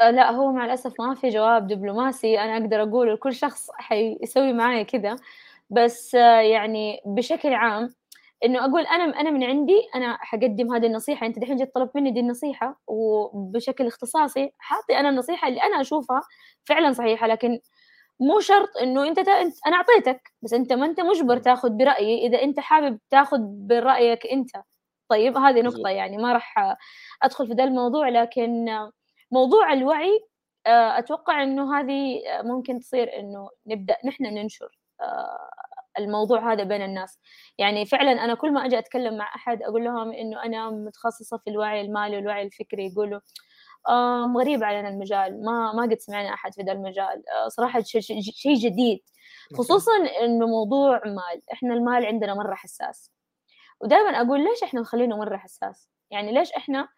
[0.00, 2.40] آه لا هو مع الأسف ما في جواب دبلوماسي.
[2.40, 5.16] أنا أقدر أقول لكل شخص حيسوي معايا كذا.
[5.70, 7.94] بس آه يعني بشكل عام
[8.44, 11.26] إنه أقول أنا أنا من عندي أنا حقدم هذه النصيحة.
[11.26, 16.20] أنت دحين جيت طلبت مني دي النصيحة وبشكل اختصاصي حاطي أنا النصيحة اللي أنا أشوفها
[16.64, 17.26] فعلا صحيحة.
[17.26, 17.60] لكن
[18.20, 19.32] مو شرط إنه أنت, تا...
[19.66, 22.26] أنا أعطيتك بس أنت ما أنت مجبر تاخذ برأيي.
[22.26, 24.50] إذا أنت حابب تاخذ برأيك أنت.
[25.08, 26.76] طيب هذه نقطة يعني ما راح
[27.22, 28.08] أدخل في ذا الموضوع.
[28.08, 28.66] لكن
[29.32, 30.20] موضوع الوعي
[30.66, 35.50] آه، أتوقع إنه هذه ممكن تصير إنه نبدأ نحن ننشر آه،
[35.98, 37.18] الموضوع هذا بين الناس.
[37.58, 41.50] يعني فعلا أنا كل ما أجي أتكلم مع أحد أقول لهم إنه أنا متخصصة في
[41.50, 43.20] الوعي المالي والوعي الفكري يقولوا
[44.36, 47.22] غريب علينا المجال ما ما قد سمعنا أحد في ذا المجال.
[47.28, 49.00] آه صراحة شيء جديد
[49.58, 49.92] خصوصا
[50.24, 53.12] إنه موضوع مال إحنا المال عندنا مرة حساس.
[53.80, 56.88] ودائما أقول ليش إحنا مخلينه مرة حساس؟ يعني ليش إحنا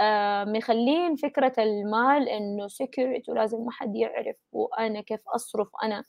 [0.00, 6.04] آه مخلين فكرة المال إنه security ولازم ما حد يعرف وأنا كيف أصرف أنا آه،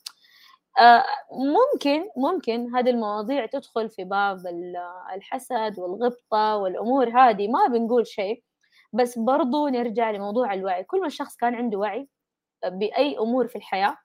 [1.32, 4.46] ممكن ممكن هذه المواضيع تدخل في باب
[5.14, 8.42] الحسد والغبطة والأمور هذه ما بنقول شيء.
[8.92, 10.84] بس برضو نرجع لموضوع الوعي.
[10.84, 12.08] كل ما الشخص كان عنده وعي
[12.66, 13.96] بأي أمور في الحياة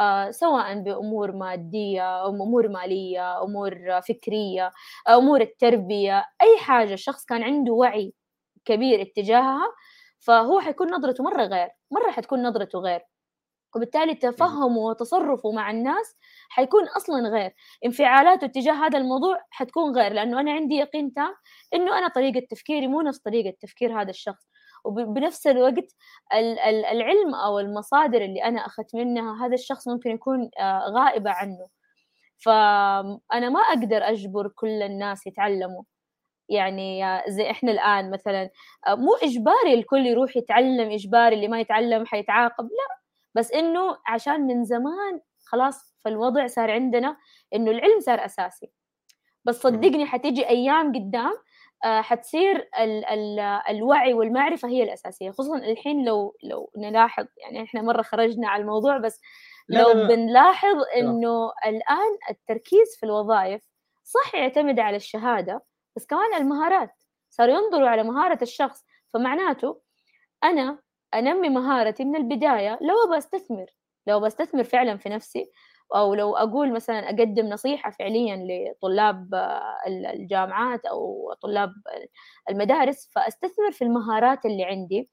[0.00, 4.72] آه، سواء بأمور مادية أو أمور مالية أمور فكرية
[5.08, 8.14] أمور التربية أي حاجة الشخص كان عنده وعي
[8.66, 9.62] كبير اتجاهها
[10.20, 13.02] فهو حيكون نظرته مرة غير مرة حتكون نظرته غير.
[13.76, 16.16] وبالتالي تفهمه وتصرفه مع الناس
[16.48, 17.54] حيكون أصلا غير.
[17.84, 21.34] انفعالاته تجاه هذا الموضوع حتكون غير لأنه أنا عندي يقين تام
[21.74, 24.48] إنه أنا طريقة تفكيري مو نفس طريقة تفكير هذا الشخص.
[24.84, 25.94] وبنفس الوقت
[26.92, 31.68] العلم أو المصادر اللي أنا أخذت منها هذا الشخص ممكن يكون آه، غائبة عنه.
[32.38, 35.82] فأنا ما أقدر أجبر كل الناس يتعلموا.
[36.48, 38.50] يعني زي إحنا الآن مثلا
[38.86, 43.03] آه، مو إجباري الكل يروح يتعلم إجباري اللي ما يتعلم حيتعاقب لا.
[43.34, 47.16] بس إنه عشان من زمان خلاص فالوضع صار عندنا
[47.54, 48.72] إنه العلم صار أساسي.
[49.44, 51.34] بس صدقني حتيجي أيام قدام
[51.84, 57.82] آه، حتصير ال ال الوعي والمعرفة هي الأساسية خصوصا الحين لو لو نلاحظ يعني إحنا
[57.82, 59.20] مرة خرجنا على الموضوع بس
[59.68, 60.08] لو لا لا.
[60.08, 63.62] بنلاحظ إنه الآن التركيز في الوظائف
[64.04, 65.64] صح يعتمد على الشهادة
[65.96, 66.90] بس كمان المهارات.
[67.30, 69.80] صاروا ينظروا على مهارة الشخص فمعناته
[70.44, 70.78] أنا
[71.14, 73.66] أنمي مهارتي من البداية لو أبغى استثمر
[74.06, 75.50] لو بستثمر فعلا في نفسي
[75.94, 79.34] أو لو أقول مثلا أقدم نصيحة فعليا لطلاب
[79.86, 81.72] الجامعات أو طلاب
[82.50, 85.10] المدارس فأستثمر في المهارات اللي عندي.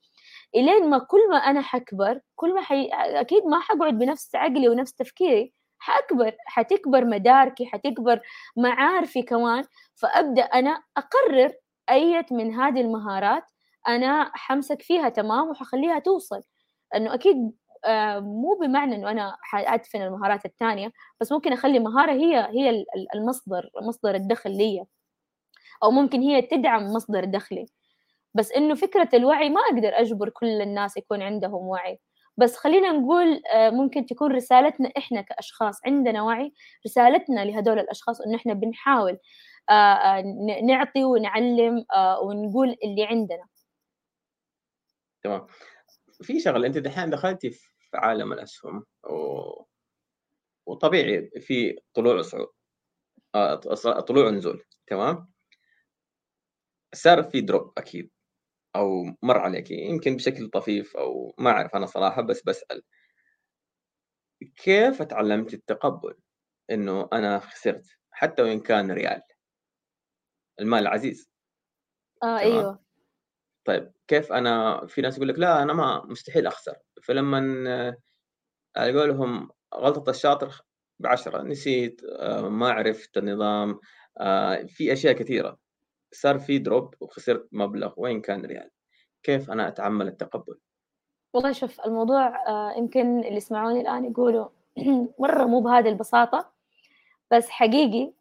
[0.56, 2.90] إلين ما كل ما أنا حكبر كل ما حي...
[2.94, 8.22] أكيد ما حقعد بنفس عقلي ونفس تفكيري حأكبر حتكبر مداركي حتكبر
[8.58, 9.64] معارفي كمان
[9.96, 11.52] فأبدأ أنا أقرر
[11.90, 13.44] أية من هذه المهارات
[13.88, 16.42] أنا حمسك فيها تمام وحخليها توصل.
[16.96, 17.52] انه أكيد
[17.86, 23.70] آه، مو بمعنى إنه أنا حأدفن المهارات الثانية بس ممكن أخلي مهارة هي هي المصدر
[23.88, 24.86] مصدر الدخل لي
[25.84, 27.66] أو ممكن هي تدعم مصدر دخلي.
[28.36, 32.00] بس إنه فكرة الوعي ما أقدر أجبر كل الناس يكون عندهم وعي.
[32.38, 36.54] بس خلينا نقول آه، ممكن تكون رسالتنا إحنا كأشخاص عندنا وعي
[36.88, 39.18] رسالتنا لهدول الأشخاص إنه إحنا بنحاول
[39.70, 40.22] آه،
[40.64, 41.86] نعطي ونعلم
[42.24, 43.44] ونقول اللي عندنا.
[45.24, 45.48] تمام.
[46.24, 49.64] في شغلة أنت دحين دخلتي في عالم الأسهم و...
[50.66, 52.48] وطبيعي في طلوع وصعود
[53.36, 53.56] آه
[54.00, 55.32] طلوع ونزول تمام؟
[56.94, 58.12] صار في دروب أكيد
[58.76, 62.84] أو مر عليك يمكن بشكل طفيف أو ما أعرف أنا صراحة بس بسأل.
[64.56, 66.16] كيف تعلمت التقبل؟
[66.72, 69.22] إنه أنا خسرت حتى وإن كان ريال.
[70.60, 71.32] المال عزيز.
[72.24, 72.84] آه أيوه.
[73.66, 76.76] طيب كيف أنا في ناس يقول لك لا أنا ما مستحيل أخسر.
[77.04, 77.38] فلما
[78.78, 80.62] على قولهم غلطة الشاطر
[81.00, 83.80] بعشرة نسيت آه، ما عرفت النظام
[84.20, 85.58] آه، في أشياء كثيرة.
[86.12, 88.70] صار في دروب وخسرت مبلغ وين كان ريال.
[89.24, 90.58] كيف أنا أتعمل التقبل؟
[91.34, 94.50] والله شوف الموضوع آه، يمكن اللي يسمعوني الآن يقولوا
[95.20, 96.52] مرة مو بهذه البساطة
[97.32, 98.14] بس حقيقي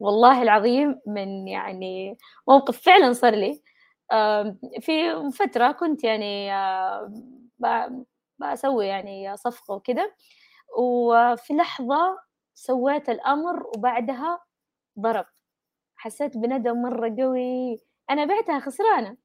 [0.00, 2.18] والله العظيم من يعني
[2.48, 3.62] موقف فعلا صار لي
[4.80, 4.92] في
[5.32, 6.50] فترة كنت يعني
[8.38, 10.10] بسوي يعني صفقة وكذا
[10.78, 12.18] وفي لحظة
[12.54, 14.40] سويت الأمر وبعدها
[15.00, 15.26] ضرب.
[15.96, 17.78] حسيت بندم مرة قوي.
[18.10, 19.16] أنا بعتها خسرانة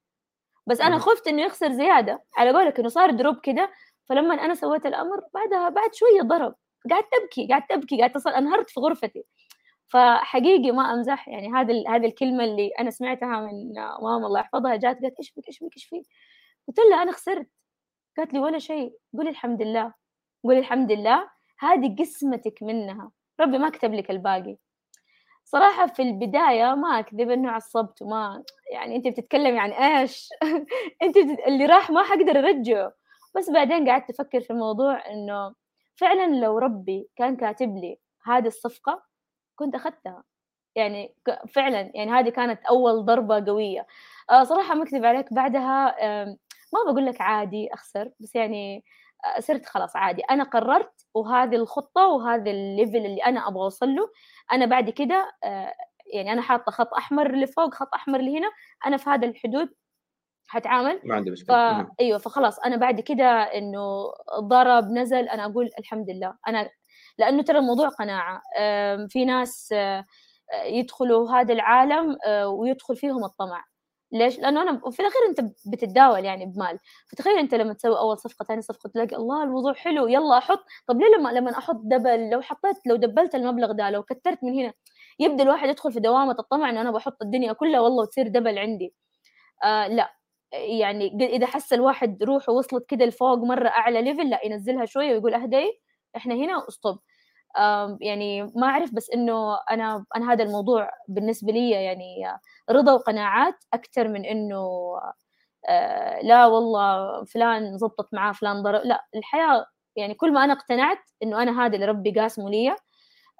[0.67, 2.23] بس أنا خفت إنه يخسر زيادة.
[2.37, 3.71] على قولك إنه صار دروب كده
[4.09, 6.55] فلما أنا سويت الأمر بعدها بعد شوية ضرب.
[6.91, 9.25] قعدت أبكي قعدت أبكي قعدت أصل أنهرت في غرفتي.
[9.93, 15.01] فحقيقي ما أمزح يعني هذه هذه الكلمة اللي أنا سمعتها من ماما الله يحفظها جات
[15.01, 16.03] قالت إيش بك إيش بك إيش في
[16.67, 17.47] قلت لها أنا خسرت.
[18.17, 18.93] قالت لي ولا شيء.
[19.17, 19.93] قولي الحمد لله.
[20.43, 21.29] قولي الحمد لله
[21.59, 23.11] هذه قسمتك منها.
[23.39, 24.57] ربي ما كتب لك الباقي.
[25.45, 30.29] صراحة في البداية ما أكذب إنه عصبت وما يعني أنت بتتكلمي عن إيش؟
[31.03, 31.39] أنت بتت...
[31.47, 32.93] اللي راح ما حقدر أرجعه.
[33.37, 35.55] بس بعدين قعدت أفكر في الموضوع إنه
[35.95, 39.12] فعلا لو ربي كان كاتب لي هذه الصفقة
[39.65, 40.23] كنت أخذتها.
[40.75, 41.15] يعني
[41.49, 43.87] فعلا يعني هذه كانت أول ضربة قوية.
[44.29, 45.33] آه صراحة ما أكذب عليك.
[45.33, 45.95] بعدها
[46.73, 48.83] ما بقول لك عادي أخسر بس يعني
[49.37, 50.21] آه، صرت خلاص عادي.
[50.21, 54.09] أنا قررت وهذه الخطة وهذا الليفل اللي أنا أبغى أوصل له
[54.51, 55.73] أنا بعد كده آه،
[56.13, 58.51] يعني أنا حاطة خط أحمر اللي فوق خط أحمر اللي هنا
[58.85, 59.69] أنا في هذا الحدود
[60.47, 61.83] حتعامل ما عندي مشكلة.
[61.83, 61.87] ف...
[61.99, 66.37] أيوه فخلاص أنا بعد كده إنه ضرب نزل أنا أقول الحمد لله.
[66.47, 66.69] أنا
[67.17, 68.41] لأنه ترى الموضوع قناعة.
[69.09, 69.73] في ناس
[70.65, 73.65] يدخلوا هذا العالم ويدخل فيهم الطمع.
[74.11, 76.79] ليش؟ لأنه أنا في الأخير أنت بتتداول يعني بمال،
[77.11, 81.01] فتخيل أنت لما تسوي أول صفقة ثاني صفقة تلاقي الله الموضوع حلو يلا أحط، طب
[81.01, 84.73] ليه لما لما أحط دبل؟ لو حطيت لو دبلت المبلغ ده لو كترت من هنا
[85.19, 88.93] يبدأ الواحد يدخل في دوامة الطمع إنه أنا بحط الدنيا كلها والله وتصير double عندي.
[89.63, 90.13] آه لا.
[90.53, 95.33] يعني إذا حس الواحد روحه وصلت كده لفوق مرة أعلى level لا ينزلها شوية ويقول
[95.33, 95.81] أهدي.
[96.17, 96.99] إحنا هنا stop
[98.01, 102.25] يعني ما أعرف بس إنه أنا أنا هذا الموضوع بالنسبة لي يعني
[102.71, 104.57] رضا وقناعات أكثر من إنه
[105.69, 110.97] آه، لا والله فلان زبطت معاه فلان ضرب لا الحياة يعني كل ما أنا اقتنعت
[111.23, 112.75] إنه أنا هذا اللي ربي قاسمه لي.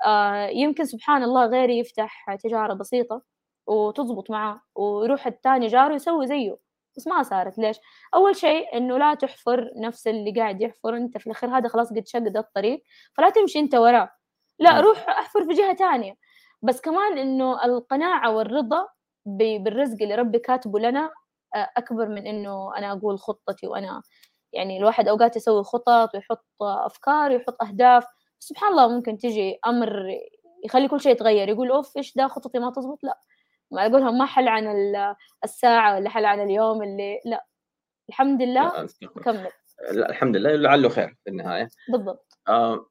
[0.08, 3.22] آه، يمكن سبحان الله غيري يفتح تجارة بسيطة
[3.68, 6.58] وتزبط معاه ويروح الثاني جاره يسوي زيه.
[6.98, 7.58] بس ما صارت.
[7.58, 7.78] ليش؟
[8.16, 11.50] أول شيء إنه لا تحفر نفس اللي قاعد يحفر أنت في الأخير.
[11.58, 12.84] هذا خلاص قد شق الطريق.
[13.18, 14.10] فلا تمشي أنت وراه.
[14.60, 16.14] لا روح أحفر في جهة ثانية
[16.62, 18.88] بس كمان إنه القناعة والرضا
[19.26, 21.12] بالرزق اللي ربي كاتبه لنا
[21.56, 24.02] أكبر من إنه أنا أقول خطتي وأنا
[24.54, 28.06] يعني الواحد أوقات يسوي خطط ويحط أفكار ويحط أهداف.
[28.40, 30.18] سبحان الله ممكن تجي أمر
[30.66, 31.50] يخلي كل شيء يتغير.
[31.50, 33.20] يقول أوف إيش ده خطتي ما تزبط؟ لا.
[33.74, 34.68] ما أقولهم ما حل عن
[35.44, 37.46] الساعة ولا حل عن اليوم اللي لا.
[38.10, 38.88] الحمد لله
[39.26, 39.50] كمل
[39.92, 41.68] لا الحمد لله لعله خير في النهاية.
[41.92, 42.38] بالضبط.
[42.48, 42.86] آه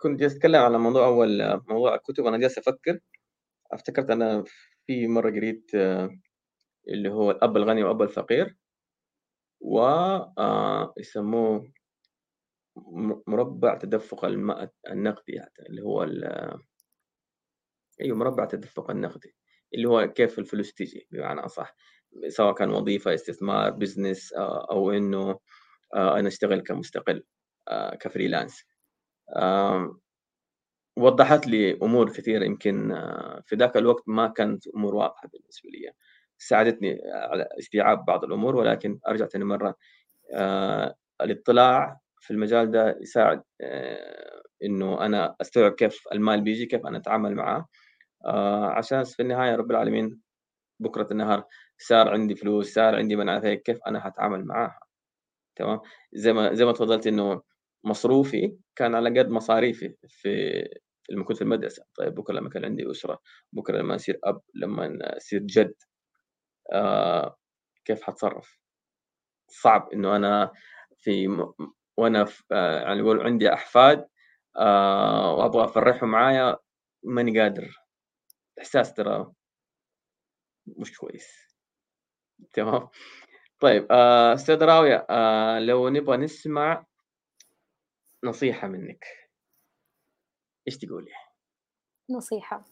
[0.00, 2.26] كنت جالس أتكلم على موضوع أول موضوع الكتب.
[2.26, 2.98] أنا جالس أفكر.
[3.72, 4.44] أفتكرت أنا
[4.86, 6.10] في مرة قريت آه
[6.88, 8.56] اللي هو الأب الغني وأب الفقير.
[9.60, 11.72] و آه يسموه
[13.26, 16.02] مربع تدفق المال النقدي يعني اللي هو
[18.00, 19.34] أيوه مربع تدفق النقدي.
[19.74, 21.74] اللي هو كيف الفلوس تيجي بمعنى أصح.
[22.28, 25.38] سواء كان وظيفة استثمار business آه، أو إنه
[25.94, 27.24] آه، أنا أشتغل كمستقل
[27.68, 28.64] آه، ك freelance
[30.96, 32.88] وضحت لي أمور كثيرة يمكن
[33.46, 35.92] في ذاك الوقت ما كانت أمور واضحة بالنسبة لي.
[36.38, 39.76] ساعدتني على استيعاب بعض الأمور ولكن أرجع ثاني مرة
[41.20, 43.42] الاطلاع في المجال ده يساعد
[44.64, 47.68] إنه أنا أستوعب كيف المال بيجي كيف أنا أتعامل معاه
[48.70, 50.20] عشان في النهاية رب العالمين
[50.80, 51.44] بكرة النهار
[51.78, 54.80] صار عندي فلوس صار عندي منافع كيف أنا حتعامل معاها؟
[55.56, 55.80] تمام؟
[56.14, 57.42] زي ما زي ما تفضلت إنه
[57.84, 60.64] مصروفي كان على قد مصاريفي في
[61.10, 61.84] لما كنت في المدرسة.
[61.98, 63.20] طيب بكرة لما كان عندي أسرة
[63.52, 65.74] بكرة لما اصير أب لما اصير جد
[66.72, 67.36] آه
[67.84, 68.58] كيف حتصرف؟
[69.48, 70.52] صعب إنه أنا
[70.98, 71.54] في م...
[71.98, 74.08] وأنا في آه يعني عندي أحفاد
[74.58, 76.56] آه وأبغى أفرحهم معايا
[77.04, 77.83] ماني قادر.
[78.58, 79.32] إحساس ترى
[80.66, 81.56] مش كويس.
[82.52, 82.88] تمام؟
[83.60, 86.84] طيب آه، أستاذ راوية آه لو نبغى نسمع
[88.24, 89.04] نصيحة منك
[90.68, 91.10] إيش تقولي؟
[92.10, 92.64] نصيحة.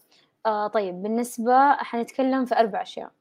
[0.45, 3.11] آه طيب بالنسبة حنتكلم في أربع أشياء.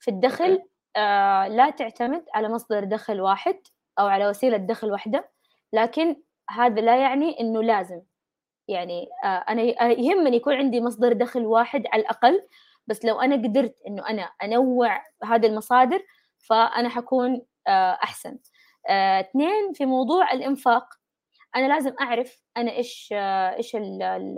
[0.00, 0.62] في الدخل
[0.96, 3.60] آه لا تعتمد على مصدر دخل واحد
[3.98, 5.30] أو على وسيلة دخل واحدة
[5.72, 6.16] لكن
[6.50, 8.02] هذا لا يعني إنه لازم.
[8.70, 9.62] يعني آه أنا
[9.92, 12.42] يهمني يكون عندي مصدر دخل واحد على الأقل
[12.86, 16.02] بس لو أنا قدرت إنه أنا أنوع هذه المصادر
[16.38, 18.38] فأنا حكون آه أحسن.
[18.88, 20.84] آه، اثنين في موضوع الإنفاق
[21.56, 24.36] أنا لازم أعرف أنا إيش آه إيش ال ال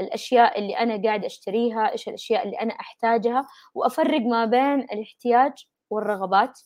[0.00, 5.52] الأشياء اللي أنا قاعد أشتريها إيش الأشياء اللي أنا أحتاجها وأفرق ما بين الاحتياج
[5.90, 6.60] والرغبات.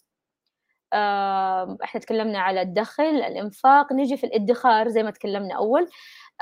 [0.93, 5.89] آه إحنا تكلمنا على الدخل الإنفاق نجي في الادخار زي ما تكلمنا آه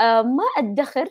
[0.01, 1.09] ما أدخر.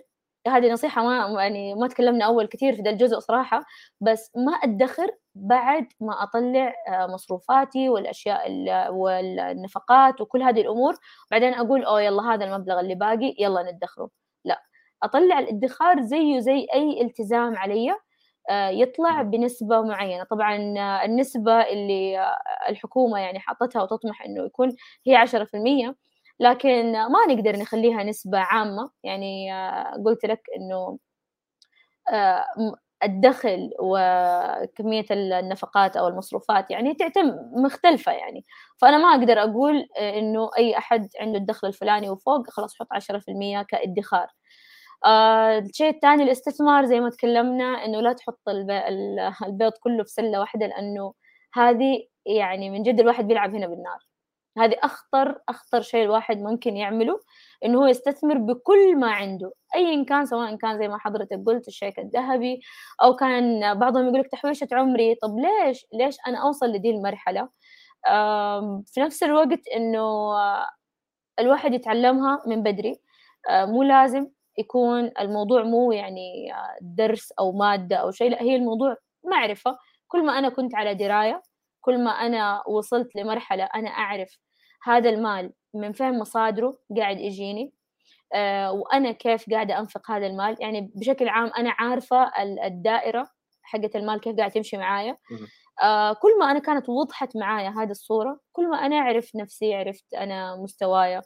[0.48, 3.66] هذه نصيحة ما يعني ما تكلمنا أول كثير في ذا الجزء صراحة
[4.02, 8.48] بس ما أدخر بعد ما أطلع آه، مصروفاتي والأشياء
[8.94, 10.96] والنفقات وكل هذه الأمور.
[11.32, 14.10] بعدين أقول أوه يلا هذا المبلغ اللي باقي يلا ندخره.
[14.46, 14.62] لا
[15.04, 17.96] أطلع الادخار زيه زي أي التزام علي
[18.50, 20.24] آه، يطلع بنسبة معينة.
[20.24, 22.36] طبعا آه، النسبة اللي
[22.70, 24.76] الحكومة يعني حاطتها وتطمح إنه يكون
[25.08, 25.96] هي عشرة في المية
[26.42, 28.92] لكن ما نقدر نخليها نسبة عامة.
[29.04, 29.52] يعني
[30.06, 31.00] قلت لك إنه
[33.04, 37.32] الدخل وكمية النفقات أو المصروفات يعني تعتم
[37.66, 38.46] مختلفة يعني.
[38.82, 43.32] فأنا ما أقدر أقول إنه أي أحد عنده الدخل الفلاني وفوق خلاص حط عشرة في
[43.32, 44.28] المية كإدخار.
[45.06, 48.40] آه الشيء الثاني الاستثمار زي ما تكلمنا إنه لا تحط
[49.46, 51.14] البيض كله في سلة واحدة لأنه
[51.54, 54.00] هذه يعني من جد الواحد بيلعب هنا بالنار.
[54.58, 57.20] هذه أخطر أخطر شيء الواحد ممكن يعمله
[57.66, 62.00] إنه هو يستثمر بكل ما عنده أيا كان سواء كان زي ما حضرتك قلت الشيك
[62.00, 62.62] الذهبي
[63.04, 65.16] أو كان بعضهم يقول لك تحويشة عمري.
[65.16, 67.50] طب ليش؟ ليش أنا أوصل لدي المرحلة؟
[68.86, 70.34] في نفس الوقت إنه
[71.40, 73.00] الواحد يتعلمها من بدري.
[73.52, 74.28] مو لازم
[74.58, 79.78] يكون الموضوع مو يعني درس أو مادة أو شيء لا هي الموضوع معرفة.
[80.08, 81.42] كل ما أنا كنت على دراية
[81.82, 84.38] كل ما أنا وصلت لمرحلة أنا أعرف
[84.84, 87.74] هذا المال من فين مصادره قاعد يجيني
[88.34, 90.58] آه وأنا كيف قاعدة أنفق هذا المال.
[90.60, 92.32] يعني بشكل عام أنا عارفة
[92.66, 93.30] الدائرة
[93.64, 95.18] حقة المال كيف قاعد تمشي معايا.
[95.84, 100.14] آه كل ما أنا كانت وضحت معايا هذه الصورة كل ما أنا عرفت نفسي عرفت
[100.14, 101.22] أنا مستوايا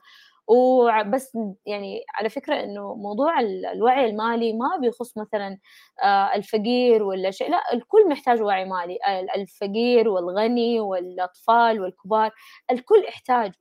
[0.48, 5.58] وبس يعني على فكرة إنه موضوع الوعي المالي ما بيخص مثلا
[6.04, 8.98] آه، الفقير ولا شيء لا الكل محتاج وعي مالي.
[9.36, 12.32] الفقير والغني والأطفال والكبار
[12.72, 13.54] الكل يحتاج.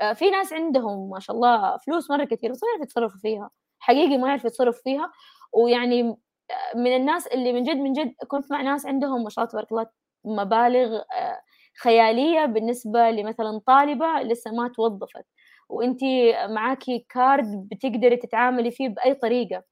[0.00, 3.50] آه، في ناس عندهم ما شاء الله فلوس مرة كثير بس ما يعرفوا يتصرفوا فيها.
[3.78, 5.12] حقيقي ما يعرفوا يتصرفوا فيها.
[5.52, 6.02] ويعني
[6.50, 9.50] آه، من الناس اللي من جد من جد كنت مع ناس عندهم ما شاء الله
[9.52, 9.86] تبارك الله
[10.24, 11.00] مبالغ
[11.82, 15.24] خيالية بالنسبة لمثلا طالبة لسه ما توظفت.
[15.68, 16.00] وانت
[16.50, 19.62] معاكي كارد بتقدري تتعاملي فيه بأي طريقة.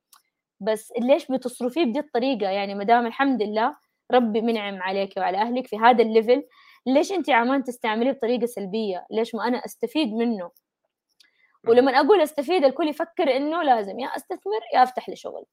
[0.61, 3.76] بس ليش بتصرفيه بدي الطريقة؟ يعني ما دام الحمد لله
[4.12, 6.42] ربي منعم عليك وعلى أهلك في هذا الليفل
[6.86, 10.51] ليش انت عمان تستعمليه بطريقة سلبية؟ ليش ما أنا أستفيد منه؟
[11.68, 15.44] ولما أقول أستفيد الكل يفكر إنه لازم يا أستثمر يا أفتح لي شغل.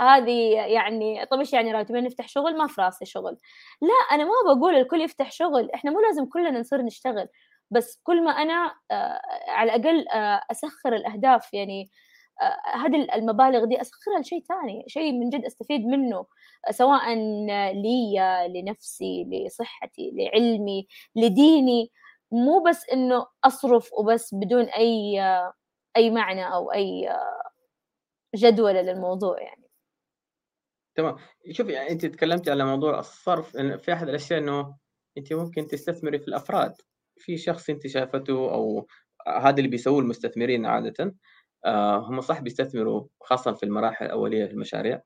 [0.00, 3.36] هذه يعني طب إيش يعني راتب نفتح شغل ما في راسي شغل.
[3.82, 7.28] لا أنا ما بقول الكل يفتح شغل إحنا مو لازم كلنا نصير نشتغل.
[7.74, 11.90] بس كل ما أنا آه، على الأقل آه، أسخر الأهداف يعني
[12.42, 16.26] آه، هذه المبالغ دي أسخرها لشيء ثاني شيء من جد أستفيد منه
[16.70, 17.14] سواء
[17.72, 18.16] لي
[18.54, 21.90] لنفسي لصحتي لعلمي لديني.
[22.32, 25.20] مو بس إنه أصرف وبس بدون أي
[25.96, 27.08] أي معنى أو أي
[28.36, 29.64] جدولة للموضوع يعني.
[30.94, 31.16] تمام.
[31.52, 34.76] شوفي يعني انت تكلمتي على موضوع الصرف في أحد الأشياء إنه
[35.18, 36.74] انت ممكن تستثمري في الأفراد.
[37.18, 38.86] في شخص انت شافته أو
[39.28, 41.14] هذا اللي بيسووه المستثمرين عاده
[41.66, 45.02] آه، هم صح بيستثمروا خاصه في المراحل الأولية في المشاريع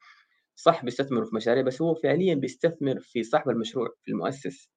[0.56, 4.70] صح بيستثمروا في مشاريع بس هو فعليا بيستثمر في صاحب المشروع في المؤسس.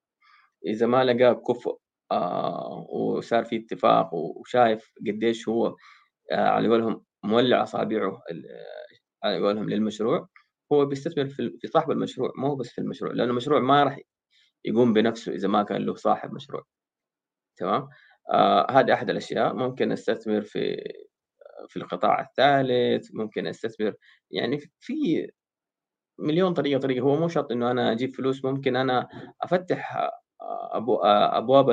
[0.66, 1.78] إذا ما لقى كفء
[2.12, 5.76] آه وصار في اتفاق وشايف قديش هو
[6.32, 8.22] آه على قولهم مولع أصابعه
[9.24, 10.28] على قولهم للمشروع
[10.72, 13.98] هو بيستثمر في صاحب المشروع مو بس في المشروع لأنه المشروع ما راح
[14.64, 16.64] يقوم بنفسه إذا ما كان له صاحب مشروع.
[17.62, 17.88] تمام؟
[18.32, 19.54] آه هذه أحد الأشياء.
[19.54, 20.92] ممكن أستثمر في
[21.68, 23.94] في القطاع الثالث ممكن أستثمر
[24.30, 25.30] يعني في
[26.18, 27.02] مليون طريقة طريقة.
[27.04, 29.08] هو مو شرط إنه أنا أجيب فلوس ممكن أنا
[29.42, 30.10] أفتح
[30.72, 31.70] أبو أبواب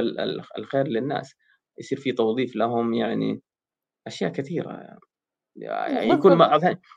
[0.58, 1.36] الخير للناس.
[1.80, 3.42] يصير في توظيف لهم يعني
[4.08, 4.98] أشياء كثيرة.
[5.56, 6.38] يعني يكون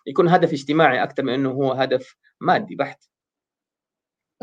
[0.06, 3.11] يكون هدف اجتماعي أكثر من إنه هو هدف مادي بحت.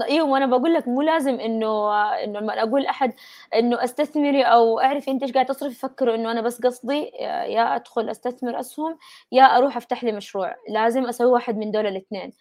[0.06, 1.91] أيوه وأنا بقول لك مو لازم إنه
[2.24, 3.14] إنه لما أقول احد
[3.56, 7.12] إنه أستثمري أو اعرفي أنت إيش قاعد تصرفي يفكروا إنه أنا بس قصدي
[7.50, 8.97] يا أدخل أستثمر أسهم
[9.32, 10.56] يا أروح أفتح لي مشروع.
[10.70, 12.32] لازم أسوي واحد من دول الاثنين.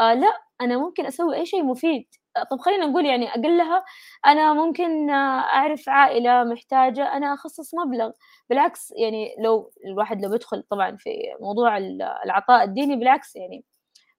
[0.00, 2.06] آه لأ، أنا ممكن أسوي أي شيء مفيد،
[2.50, 3.84] طب خلّينا نقول يعني أقلها
[4.26, 8.10] أنا ممكن أعرف عائلة محتاجة، أنا أخصص مبلغ،
[8.50, 11.10] بالعكس يعني لو الواحد لو بيدخل طبعًا في
[11.40, 13.64] موضوع ال العطاء الديني بالعكس يعني،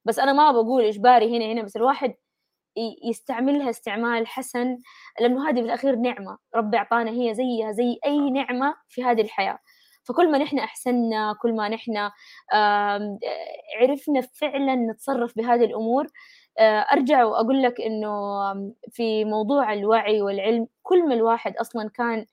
[0.05, 2.15] بس أنا ما باقول إجباري هنا هنا، بس الواحد
[3.03, 4.77] يستعملها استعمال حسن،
[5.21, 9.59] لإنه هذه بالأخير نعمة، ربي أعطانا هي زيها زي أي نعمة في هذه الحياة،
[10.03, 12.09] فكل ما نحن أحسنّا، كل ما نحن
[13.81, 16.07] عرفنا فعلًا نتصرّف بهذه الأمور،
[16.93, 18.09] أرجع وأقول لك إنه
[18.91, 22.25] في موضوع الوعي والعلم، كل ما الواحد أصلًا كان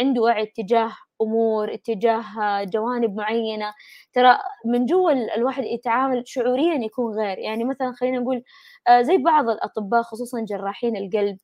[0.00, 0.92] عنده وعي اتجاه
[1.22, 2.24] أمور، اتجاه
[2.64, 3.72] جوانب معيّنة،
[4.12, 8.42] ترى من جوا ال الواحد يتعامل شعوريًا يكون غير، يعني مثلًا خلّينا نقول
[8.88, 11.38] آآ، زي بعض الأطباء خصوصًا جراحين القلب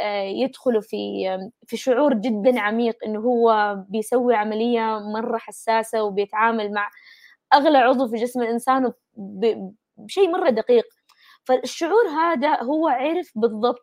[0.00, 0.96] آآ، يدخلوا في
[1.66, 6.88] في شعور جدًا عميق إنه هو بيسوي عملية مرّة حساسة وبيتعامل مع
[7.54, 10.84] أغلى عضو في جسم الإنسان ب بشيء مرّة دقيق،
[11.44, 13.82] فالشعور هذا هو عرف بالضبط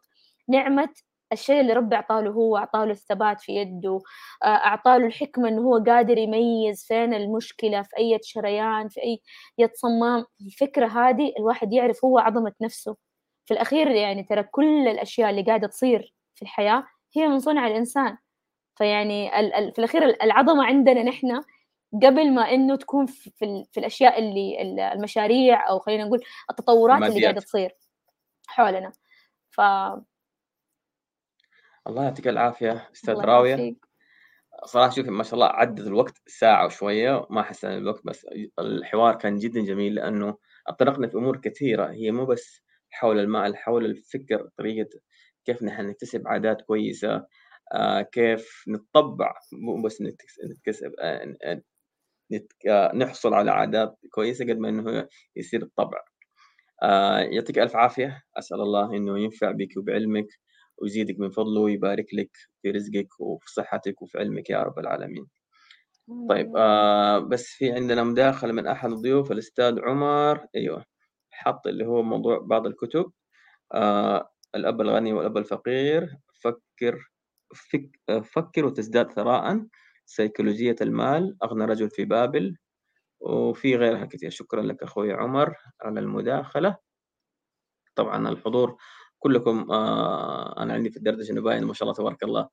[0.49, 0.89] نعمة
[1.33, 3.99] الشيء اللي ربي أعطاه له هو، أعطاه له الثبات في يده،
[4.43, 9.01] آآ أعطاه له الحكمة إنه هو قادر يميّز فين المشكلة، في أية شريان، في
[9.59, 12.97] أية صمام، الفكرة هذه الواحد يعرف هو عظمة نفسه،
[13.45, 16.85] في الأخير يعني ترى كل الأشياء اللي قاعدة تصير في الحياة
[17.17, 18.17] هي من صنع الإنسان،
[18.77, 21.41] فيعني ال ال في الأخير العظمة عندنا نحن
[22.03, 26.21] قبل ما إنه تكون في ال في الأشياء اللي ال المشاريع أو خلّينا نقول
[26.51, 27.43] التطورات اللي قاعدة الماديات.
[27.43, 27.71] تصير
[28.47, 28.91] حولنا،
[29.51, 29.61] ف
[31.87, 33.61] الله يعطيك العافية أستاذ الله راوية.
[33.61, 33.85] يعافيك.
[34.65, 38.27] صراحة شوفي ما شاء الله عدّت الوقت ساعة وشوية، ما حسّينا بالوقت بس
[38.59, 42.61] الحوار كان جدًا جميل لأنه أتطرقنا في أمور كثيرة، هي مو بس
[42.91, 44.89] حول المال، حول الفكر، طريقة
[45.45, 47.27] كيف نحن نكتسب عادات كويسة،
[47.75, 51.61] آآ كيف نتطبّع مو بس نكتس نكتسب آآ ن
[52.33, 55.07] نتك نحصل على عادات كويسة قد ما إنه
[55.37, 55.99] يصير الطبع.
[56.83, 60.27] آآ يعطيك ألف عافية، أسأل الله إنه ينفع بِك وبعلمِك
[60.83, 62.31] ويزيدِك من فضله ويبارك لِك
[62.63, 65.27] في رزقِك وفي صحتِك وفي علمِك يا رب العالمين.
[66.29, 70.85] طيب آآ بس في عندنا مداخلة من أحد الضيوف الأستاذ عمر أيوه،
[71.31, 73.11] حَط اللي هو موضوع بعض الكتب
[73.73, 77.11] آآ الأب الغني والأب الفقير، فكّر
[77.55, 77.91] فك
[78.23, 79.67] فكّر وتزداد ثراءً،
[80.05, 82.57] سيكولوجية المال، أغنى رجل في بابل،
[83.21, 84.31] وفي غيرها كتير.
[84.31, 86.77] شكرًا لك أخوي عمر على المداخلة.
[87.95, 88.77] طبعًا الحضور
[89.23, 92.49] كلكم آآ أنا عندي في الدردشة إنه باين ما شاء الله تبارك الله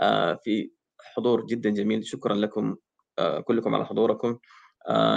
[0.00, 0.72] آآ في
[1.16, 2.76] حضور جدًا جميل، شكرًا لكم
[3.20, 4.38] آآ كلكم على حضوركم.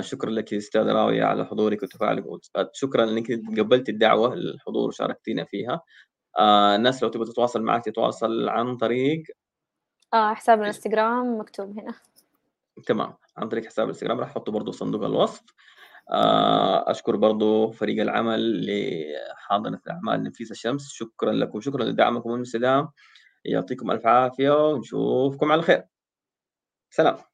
[0.02, 3.28] شكرًا لكِ أستاذة راوية على حضورِك وتفاعلِك وت شكرًا إنِّك
[3.58, 5.82] تقبلتِ الدعوة للحضور وشاركتينا فيها.
[6.76, 9.24] الناس لو تبغى تتواصل معاك تتواصل عن طريق
[10.14, 11.94] آه، حساب إيش؟ الإنستجرام مكتوب هنا.
[12.86, 15.44] تمام، عن طريق حساب الإنستجرام راح أحطه برضه صندوق الوصف.
[16.14, 22.90] آآ أشكر برضه فريق العمل لحاضنة الأعمال نفيسة شمس، شكرًا لكم، شكرًا لدعمكم المستدام،
[23.46, 25.84] يعطيكم ألف عافية ونشوفكم على خير.
[26.90, 27.31] سلام.